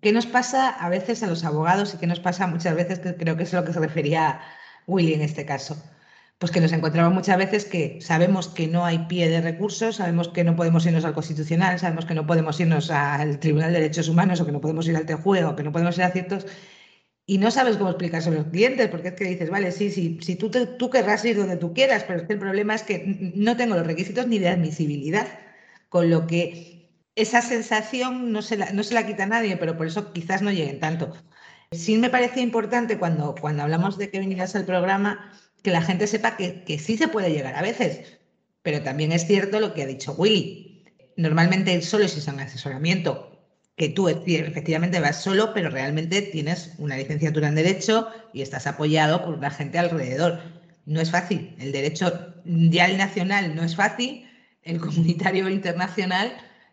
[0.00, 3.16] ¿Qué nos pasa a veces a los abogados y qué nos pasa muchas veces, que
[3.16, 4.40] creo que es lo que se refería
[4.88, 5.80] Willy en este caso?
[6.42, 10.26] pues que nos encontramos muchas veces que sabemos que no hay pie de recursos, sabemos
[10.28, 14.08] que no podemos irnos al Constitucional, sabemos que no podemos irnos al Tribunal de Derechos
[14.08, 16.46] Humanos o que no podemos ir al TEJUE o que no podemos ir a ciertos
[17.26, 20.18] y no sabes cómo explicar a los clientes, porque es que dices, vale, sí, sí,
[20.20, 23.32] sí tú, tú querrás ir donde tú quieras, pero es que el problema es que
[23.36, 25.28] no tengo los requisitos ni de admisibilidad,
[25.92, 29.86] con lo que esa sensación no se la, no se la quita nadie, pero por
[29.86, 31.12] eso quizás no lleguen tanto.
[31.70, 35.30] Sí me parece importante cuando, cuando hablamos de que vinieras al programa,
[35.62, 38.18] que la gente sepa que, que sí se puede llegar a veces.
[38.62, 40.82] Pero también es cierto lo que ha dicho Willy.
[41.18, 43.38] Normalmente solo es un asesoramiento
[43.76, 49.26] que tú efectivamente vas solo, pero realmente tienes una licenciatura en Derecho y estás apoyado
[49.26, 50.40] por la gente alrededor.
[50.86, 51.54] No es fácil.
[51.58, 54.26] El derecho ya el nacional no es fácil,
[54.64, 56.32] el comunitario internacional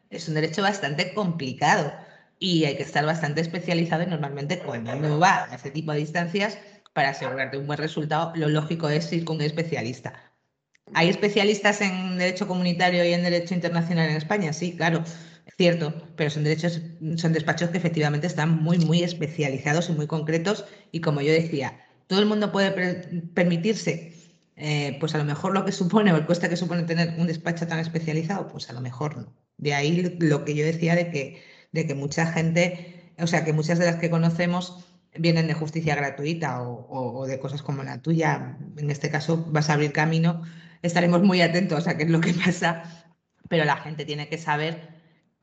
[0.09, 1.91] es un derecho bastante complicado
[2.39, 5.99] y hay que estar bastante especializado y normalmente cuando uno va a ese tipo de
[5.99, 6.57] distancias
[6.93, 10.13] para asegurarte un buen resultado, lo lógico es ir con un especialista.
[10.93, 14.53] ¿Hay especialistas en derecho comunitario y en derecho internacional en España?
[14.53, 15.03] Sí, claro,
[15.55, 16.81] cierto, pero son derechos,
[17.17, 20.65] son despachos que efectivamente están muy, muy especializados y muy concretos.
[20.91, 22.71] Y como yo decía, todo el mundo puede
[23.35, 24.13] permitirse,
[24.61, 27.27] eh, pues a lo mejor lo que supone o el coste que supone tener un
[27.27, 29.33] despacho tan especializado, pues a lo mejor no.
[29.57, 31.41] De ahí lo que yo decía de que,
[31.71, 34.85] de que mucha gente, o sea, que muchas de las que conocemos
[35.17, 39.73] vienen de justicia gratuita o, de cosas como la tuya, en este caso vas a
[39.73, 40.41] abrir camino,
[40.81, 42.83] estaremos muy atentos a qué es lo que pasa,
[43.47, 44.89] pero la gente tiene que saber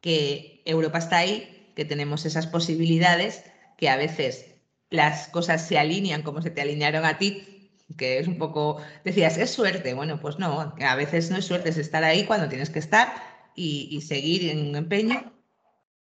[0.02, 3.44] que Europa está ahí, que tenemos esas posibilidades,
[3.78, 4.56] que a veces
[4.90, 7.55] las cosas se alinean como se te alinearon a ti,
[7.96, 11.70] que es un poco, decías, es suerte, bueno, pues no, a veces no es suerte,
[11.70, 13.12] es estar ahí cuando tienes que estar
[13.54, 15.36] y, y seguir en un empeño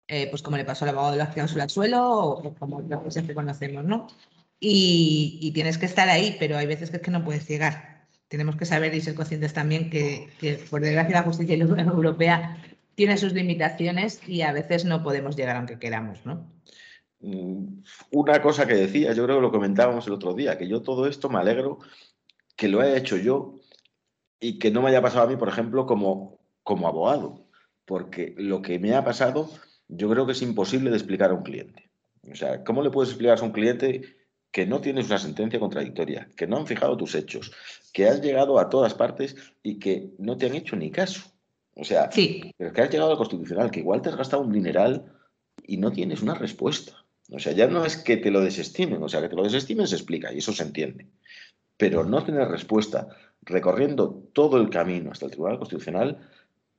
[0.07, 3.11] eh, pues como le pasó al abogado de la cláusula suelo o, como lo que
[3.11, 4.07] siempre conocemos, ¿no?
[4.61, 8.07] Y, tienes que estar ahí, pero hay veces que es que no puedes llegar.
[8.29, 10.29] Tenemos que saber y ser conscientes también que,
[10.71, 12.59] por desgracia, la justicia europea
[12.95, 16.51] tiene sus limitaciones y a veces no podemos llegar aunque queramos, ¿no?
[17.25, 20.83] Mm, una cosa que decía, yo creo que lo comentábamos el otro día, que yo
[20.83, 21.79] todo esto me alegro
[22.55, 23.55] que lo haya hecho yo
[24.39, 27.47] y que no me haya pasado a mí, por ejemplo, como, como abogado,
[27.87, 29.49] porque lo que me ha pasado
[29.89, 31.91] yo creo que es imposible de explicar a un cliente.
[32.31, 34.03] O sea, ¿cómo le puedes explicar a un cliente
[34.51, 37.53] que no tienes una sentencia contradictoria, que no han fijado tus hechos,
[37.93, 41.23] que has llegado a todas partes y que no te han hecho ni caso?
[41.75, 42.53] O sea, sí.
[42.59, 45.11] pero que has llegado al constitucional, que igual te has gastado un dineral
[45.67, 47.04] y no tienes una respuesta.
[47.35, 49.87] O sea, ya no es que te lo desestimen, o sea, que te lo desestimen
[49.87, 51.09] se explica y eso se entiende.
[51.77, 53.09] Pero no tener respuesta
[53.43, 56.31] recorriendo todo el camino hasta el Tribunal Constitucional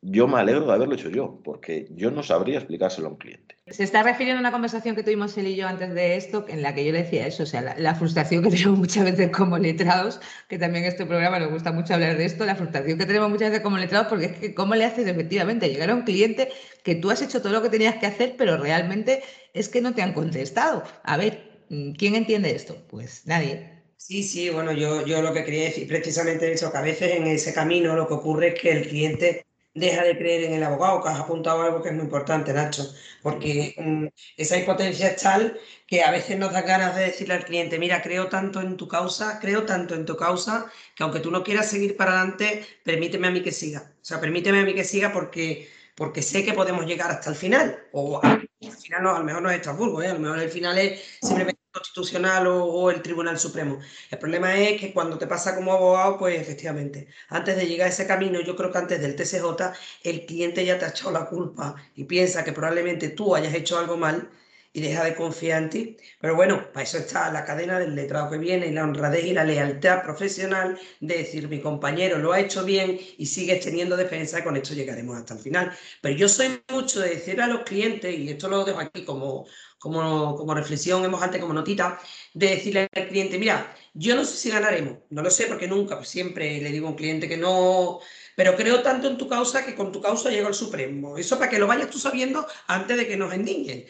[0.07, 3.55] yo me alegro de haberlo hecho yo, porque yo no sabría explicárselo a un cliente.
[3.67, 6.61] Se está refiriendo a una conversación que tuvimos él y yo antes de esto, en
[6.61, 9.57] la que yo le decía eso, o sea, la, frustración que tenemos muchas veces como
[9.57, 13.07] letrados, que también en este programa nos gusta mucho hablar de esto, la frustración que
[13.07, 16.03] tenemos muchas veces como letrados, porque es que cómo le haces efectivamente llegar a un
[16.03, 16.49] cliente
[16.83, 19.23] que tú has hecho todo lo que tenías que hacer, pero realmente
[19.55, 20.83] es que no te han contestado.
[21.03, 21.63] A ver,
[21.97, 22.77] ¿quién entiende esto?
[22.89, 23.71] Pues nadie.
[23.97, 27.25] Sí, sí, bueno, yo, yo lo que quería decir precisamente eso, que a veces en
[27.25, 29.45] ese camino lo que ocurre es que el cliente
[29.75, 32.83] deja de creer en el abogado, que has apuntado algo que es muy importante, Nacho,
[33.21, 34.07] porque mm,
[34.37, 38.01] esa impotencia es tal que a veces nos da ganas de decirle al cliente, mira,
[38.01, 41.69] creo tanto en tu causa, creo tanto en tu causa, que aunque tú no quieras
[41.69, 43.93] seguir para adelante, permíteme a mí que siga.
[44.01, 47.35] O sea, permíteme a mí que siga porque, porque sé que podemos llegar hasta el
[47.35, 47.87] final.
[47.93, 50.09] O al, final no, a lo mejor no es Estrasburgo, ¿eh?
[50.09, 53.79] a lo mejor el final es simplemente constitucional o, el Tribunal Supremo.
[54.09, 57.91] El problema es que cuando te pasa como abogado, pues efectivamente, antes de llegar a
[57.91, 59.73] ese camino, yo creo que antes del TCJ,
[60.03, 63.77] el cliente ya te ha echado la culpa y piensa que probablemente tú hayas hecho
[63.77, 64.29] algo mal
[64.75, 65.97] y deja de confiar en ti.
[66.19, 69.33] Pero bueno, para eso está la cadena del letrado que viene y la honradez y
[69.33, 74.39] la lealtad profesional de decir, mi compañero lo ha hecho bien y sigues teniendo defensa
[74.39, 75.71] y con esto llegaremos hasta el final.
[76.01, 79.45] Pero yo soy mucho de decir a los clientes, y esto lo dejo aquí como,
[79.79, 81.97] como, como reflexión, hemos antes como notita,
[82.33, 85.95] de decirle al cliente, mira, yo no sé si ganaremos, no lo sé porque nunca,
[85.95, 88.01] pues siempre le digo a un cliente que no,
[88.35, 91.17] pero creo tanto en tu causa que con tu causa llega al Supremo.
[91.17, 93.85] Eso para que lo vayas tú sabiendo antes de que nos endiñen.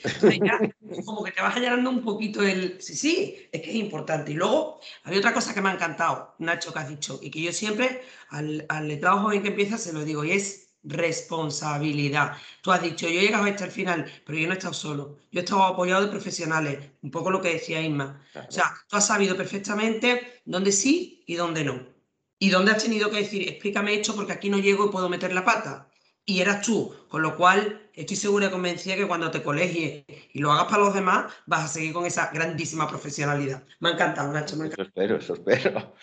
[1.06, 4.32] como que te vas llenando un poquito el, sí, sí, es que es importante.
[4.32, 7.41] Y luego, hay otra cosa que me ha encantado, Nacho, que has dicho, y que
[7.41, 12.38] yo siempre al, al letrado joven que empieza se lo digo, y es responsabilidad.
[12.62, 15.18] Tú has dicho, yo he llegado hasta el final, pero yo no he estado solo.
[15.32, 18.22] Yo he estado apoyado de profesionales, un poco lo que decía Isma.
[18.48, 21.95] O sea, tú has sabido perfectamente dónde sí y dónde no.
[22.39, 25.33] Y dónde has tenido que decir, explícame esto porque aquí no llego y puedo meter
[25.33, 25.89] la pata.
[26.25, 30.39] Y eras tú, con lo cual estoy segura y convencida que cuando te colegies y
[30.39, 33.63] lo hagas para los demás, vas a seguir con esa grandísima profesionalidad.
[33.79, 34.57] Me ha encantado, Nacho.
[34.57, 35.93] Me Eso espero, eso espero.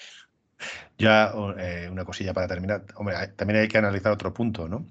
[0.97, 2.85] Ya eh, una cosilla para terminar.
[2.95, 4.87] Hombre, también hay que analizar otro punto, ¿no?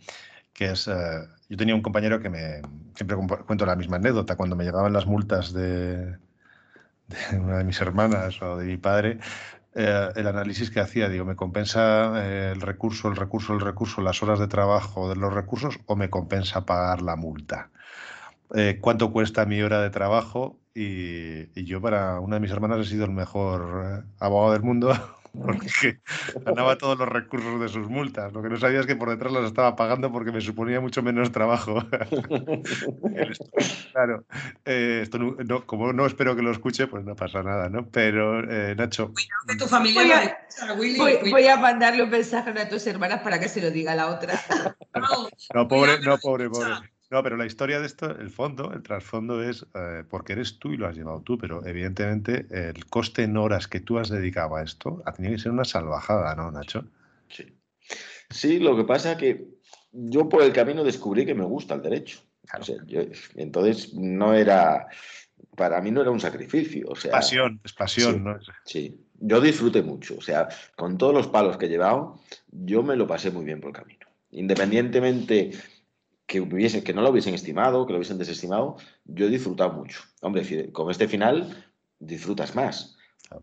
[0.54, 2.62] Que es, eh, yo tenía un compañero que me,
[2.96, 6.18] siempre cuento la misma anécdota, cuando me llegaban las multas de,
[7.34, 9.20] una de mis hermanas o de mi padre,
[9.76, 14.22] eh, el análisis que hacía, digo, ¿me compensa el recurso, el recurso, el recurso, las
[14.24, 17.70] horas de trabajo de los recursos o me compensa pagar la multa?
[18.82, 20.60] ¿Cuánto cuesta mi hora de trabajo?
[20.76, 24.94] Y, y, yo para una de mis hermanas he sido el mejor abogado del mundo
[25.34, 26.00] porque
[26.46, 28.34] ganaba todos los recursos de sus multas.
[28.34, 31.02] Lo que no sabía es que por detrás las estaba pagando porque me suponía mucho
[31.02, 31.84] menos trabajo.
[33.92, 34.26] claro,
[34.66, 37.88] eh, esto no, como no espero que lo escuche, pues no pasa nada, ¿no?
[37.90, 39.14] Pero, eh, Nacho.
[39.58, 40.38] tu familia
[40.76, 43.94] voy, a, voy, a mandarle un mensaje a tus hermanas para que se lo diga
[43.94, 44.40] a la otra.
[45.54, 46.91] no, pobre, no, pobre, pobre.
[47.12, 50.72] No, pero la historia de esto, el fondo, el trasfondo es eh, porque eres tú
[50.72, 54.56] y lo has llevado tú, pero evidentemente el coste en horas que tú has dedicado
[54.56, 56.86] a esto ha tenido que ser una salvajada, ¿no, Nacho?
[57.28, 57.54] Sí.
[58.30, 59.46] Sí, lo que pasa es que
[59.92, 62.20] yo por el camino descubrí que me gusta el derecho.
[63.36, 64.88] entonces no era,
[65.56, 66.88] para mí no era un sacrificio.
[66.90, 68.40] O sea, pasión, es pasión, ¿no?
[68.64, 70.16] Sí, yo disfruté mucho.
[70.18, 70.48] O sea,
[70.78, 73.76] con todos los palos que he llevado, yo me lo pasé muy bien por el
[73.76, 74.08] camino.
[74.32, 75.52] Independientemente
[76.32, 80.00] que, que no lo hubiesen estimado, que lo hubiesen desestimado, yo he disfrutado mucho.
[80.22, 81.66] Hombre, con este final
[82.00, 82.96] disfrutas más,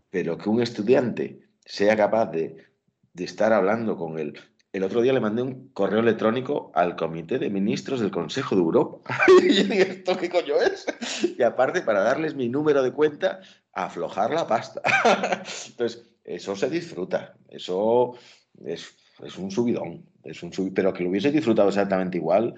[0.09, 2.65] pero que un estudiante sea capaz de,
[3.13, 4.39] estar hablando con él.
[4.71, 8.61] El otro día le mandé un correo electrónico al Comité de Ministros del Consejo de
[8.61, 8.99] Europa.
[9.43, 10.85] y yo dije, ¿esto qué coño es?
[11.37, 13.41] Y aparte, para darles mi número de cuenta,
[13.73, 14.81] aflojar la pasta.
[15.67, 17.35] Entonces, eso se disfruta.
[17.49, 18.13] Eso
[18.63, 20.05] es, es un subidón.
[20.23, 22.55] Es un pero que lo hubiese disfrutado exactamente igual,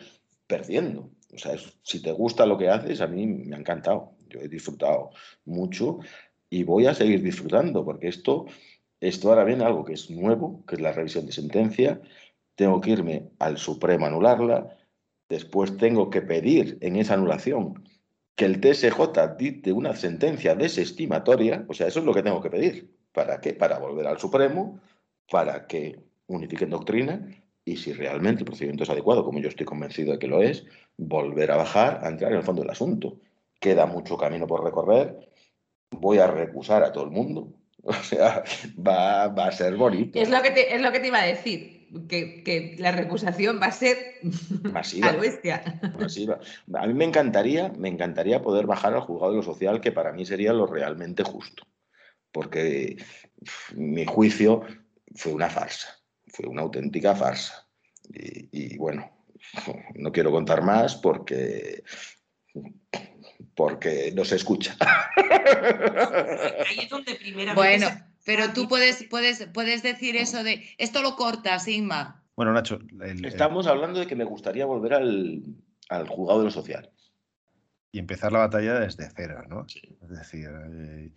[0.51, 1.09] perdiendo.
[1.33, 4.17] O sea, si te gusta lo que haces, a mí me ha encantado.
[4.27, 5.11] Yo he disfrutado
[5.45, 5.99] mucho
[6.49, 8.47] y voy a seguir disfrutando, porque esto,
[8.99, 12.01] esto ahora viene algo que es nuevo, que es la revisión de sentencia.
[12.55, 14.77] Tengo que irme al Supremo a anularla.
[15.29, 17.87] Después tengo que pedir en esa anulación
[18.35, 21.65] que el TSJ dicte una sentencia desestimatoria.
[21.69, 22.93] O sea, eso es lo que tengo que pedir.
[23.13, 23.53] ¿Para qué?
[23.53, 24.81] Para volver al Supremo,
[25.29, 25.97] para que
[26.27, 27.25] unifiquen doctrina
[27.65, 30.65] y si realmente el procedimiento es adecuado, como yo estoy convencido de que lo es,
[30.97, 33.19] volver a bajar, a entrar en el fondo del asunto.
[33.59, 35.29] Queda mucho camino por recorrer,
[35.91, 37.53] voy a recusar a todo el mundo,
[37.83, 38.43] o sea,
[38.77, 40.19] va, a ser bonito.
[40.19, 41.87] Es lo, que te, es lo que te iba a decir.
[42.07, 43.97] que, la recusación va a ser
[44.71, 45.09] masiva.
[45.09, 45.79] a bestia.
[45.99, 46.39] Masiva.
[46.73, 50.13] A mí me encantaría, me encantaría poder bajar al juzgado de lo social, que para
[50.13, 51.63] mí sería lo realmente justo.
[52.31, 52.97] Porque
[53.75, 54.61] mi juicio
[55.15, 56.00] fue una farsa,
[56.31, 57.67] fue una auténtica farsa.
[58.13, 59.09] Y, bueno,
[59.95, 61.83] no quiero contar más porque
[63.55, 64.75] porque no se escucha.
[66.69, 67.17] Ahí es donde
[67.55, 67.87] Bueno,
[68.25, 72.23] pero tú puedes, puedes, puedes decir eso de esto lo cortas, Inma.
[72.35, 72.79] Bueno, Nacho.
[73.23, 75.43] Estamos hablando de que me gustaría volver al,
[75.89, 76.89] al juzgado de lo social.
[77.91, 79.65] Y empezar la batalla desde cero, ¿no?
[79.67, 81.11] Es decir, eh,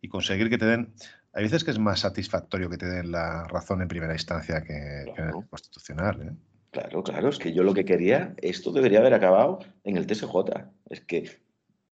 [0.00, 0.94] y conseguir que te den.
[1.38, 5.02] Hay veces que es más satisfactorio que te den la razón en primera instancia que,
[5.02, 6.20] en el constitucional.
[6.20, 6.32] ¿eh?
[6.72, 10.34] Claro, claro, es que yo lo que quería, esto debería haber acabado en el TSJ.
[10.90, 11.30] Es que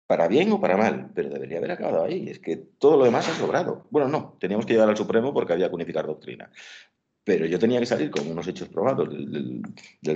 [0.08, 2.28] para bien o para mal, pero debería haber acabado ahí.
[2.28, 3.86] Es que todo lo demás ha sobrado.
[3.90, 6.50] Bueno, no, teníamos que llegar al Supremo porque había que unificar doctrina.
[7.22, 9.62] Pero yo tenía que salir con unos hechos probados del,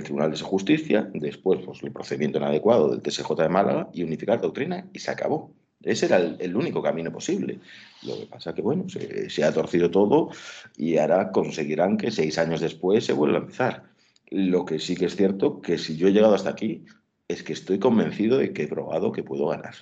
[0.03, 4.89] Tribunal de Justicia, después pues, el procedimiento inadecuado del TSJ de Málaga y unificar doctrina
[4.91, 5.55] y se acabó.
[5.83, 7.59] Ese era el, único camino posible.
[8.03, 10.29] Lo que pasa es que, bueno, se, ha torcido todo
[10.77, 13.83] y ahora conseguirán que seis años después se vuelva a empezar.
[14.29, 16.85] Lo que sí que es cierto que si yo he llegado hasta aquí,
[17.27, 19.75] es que estoy convencido de que he probado que puedo ganar.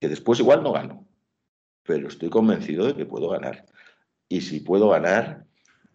[0.00, 1.06] Que después igual no gano,
[1.84, 3.66] pero estoy convencido de que puedo ganar.
[4.28, 5.44] Y si puedo ganar,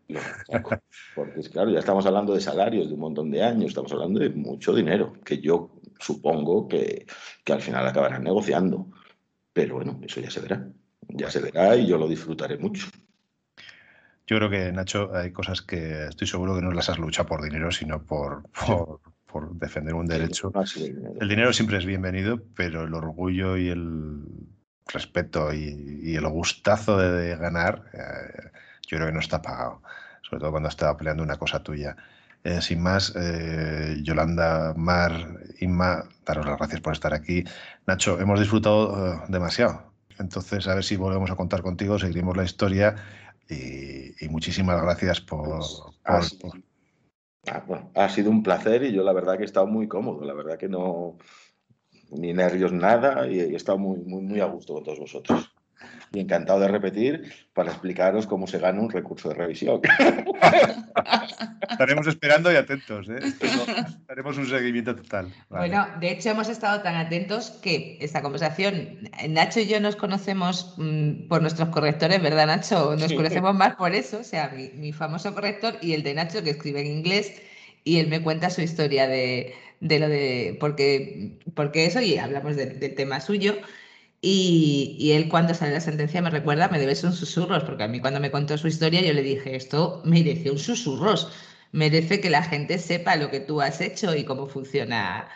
[0.07, 0.77] lo saco.
[1.15, 4.29] Porque claro, ya estamos hablando de salarios de un montón de años, estamos hablando de
[4.29, 7.05] mucho dinero, que yo supongo que,
[7.43, 8.87] que al final acabarán negociando.
[9.55, 10.67] Pero bueno, eso ya se verá.
[11.07, 12.87] Ya se verá y yo lo disfrutaré mucho.
[14.27, 17.41] Yo creo que, Nacho, hay cosas que estoy seguro que no las has luchado por
[17.41, 18.99] dinero, sino por, por,
[19.31, 20.51] por defender un derecho.
[21.21, 24.23] El dinero siempre es bienvenido, pero el orgullo y el
[24.87, 28.49] respeto y, el gustazo de, ganar, eh,
[28.85, 29.81] yo creo que no está pagado,
[30.21, 31.95] sobre todo cuando estaba peleando una cosa tuya.
[32.43, 35.34] Eh, sin más, eh, Yolanda, Mar,
[35.65, 37.43] Inma, daros las gracias por estar aquí.
[37.85, 39.91] Nacho, hemos disfrutado demasiado.
[40.17, 42.95] Entonces, a ver si volvemos a contar contigo, seguiremos la historia
[43.49, 45.59] y, muchísimas gracias por,
[46.05, 46.37] pues,
[47.47, 47.63] Ah,
[47.93, 50.57] ha sido un placer y yo la verdad que he estado muy cómodo, la verdad
[50.57, 51.17] que no,
[52.09, 55.54] ni nervios nada y he estado muy, muy, muy a gusto con todos vosotros.
[56.13, 59.81] Y encantado de repetir para explicaros cómo se gana un recurso de revisión.
[61.69, 63.19] Estaremos esperando y atentos, ¿eh?
[64.07, 65.33] Haremos un seguimiento total.
[65.49, 70.75] Bueno, de hecho hemos estado tan atentos que esta conversación, Nacho y yo nos conocemos
[70.77, 72.95] mm, por nuestros correctores, ¿verdad Nacho?
[72.95, 76.51] Nos conocemos más por eso, o sea, mi, famoso corrector y el de Nacho que
[76.51, 77.41] escribe en inglés
[77.83, 82.95] y él me cuenta su historia de, lo de, porque, porque eso y hablamos del
[82.95, 83.55] tema suyo.
[84.27, 87.99] Y, él cuando sale la sentencia me recuerda, me debes un susurros, porque a mí
[87.99, 91.31] cuando me contó su historia yo le dije, esto merece un susurros,
[91.71, 95.29] merece que la gente sepa lo que tú has hecho y cómo funciona,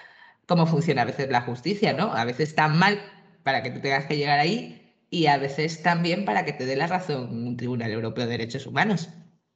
[0.47, 2.11] cómo funciona a veces la justicia, ¿no?
[2.11, 2.99] A veces tan mal
[3.43, 6.75] para que tú tengas que llegar ahí y a veces también para que te dé
[6.75, 9.09] la razón un Tribunal Europeo de Derechos Humanos.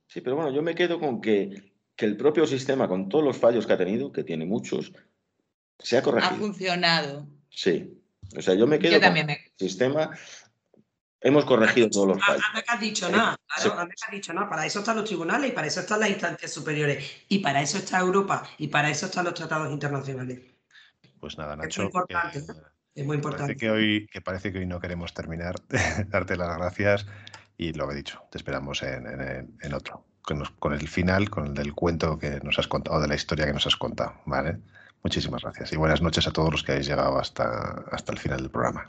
[0.06, 3.38] Sí, pero bueno, yo me quedo con que, que el propio sistema, con todos los
[3.38, 4.94] fallos que ha tenido, que tiene muchos,
[5.80, 6.36] se ha corregido.
[6.36, 7.28] Ha funcionado.
[7.50, 8.03] Sí,
[8.36, 10.12] o sea, yo me quedo con el sistema.
[11.22, 12.44] Hemos corregido todos los fallos.
[12.54, 14.50] No has dicho nada, claro, no has dicho nada.
[14.50, 17.78] Para eso están los tribunales y para eso están las instancias superiores y para eso
[17.78, 20.42] está Europa y para eso están los tratados internacionales.
[21.20, 21.68] Pues nada, Nacho.
[21.68, 22.40] Es muy importante.
[22.96, 23.44] es muy importante.
[23.44, 25.56] Parece que, hoy, que parece que hoy no queremos terminar.
[26.08, 27.06] Darte las gracias
[27.58, 30.06] y lo que he dicho, te esperamos en, otro.
[30.22, 33.46] Con, con, el final, con el del cuento que nos has contado, de la historia
[33.46, 34.60] que nos has contado, ¿vale?
[35.04, 38.40] Muchísimas gracias y buenas noches a todos los que habéis llegado hasta, hasta el final
[38.40, 38.86] del programa.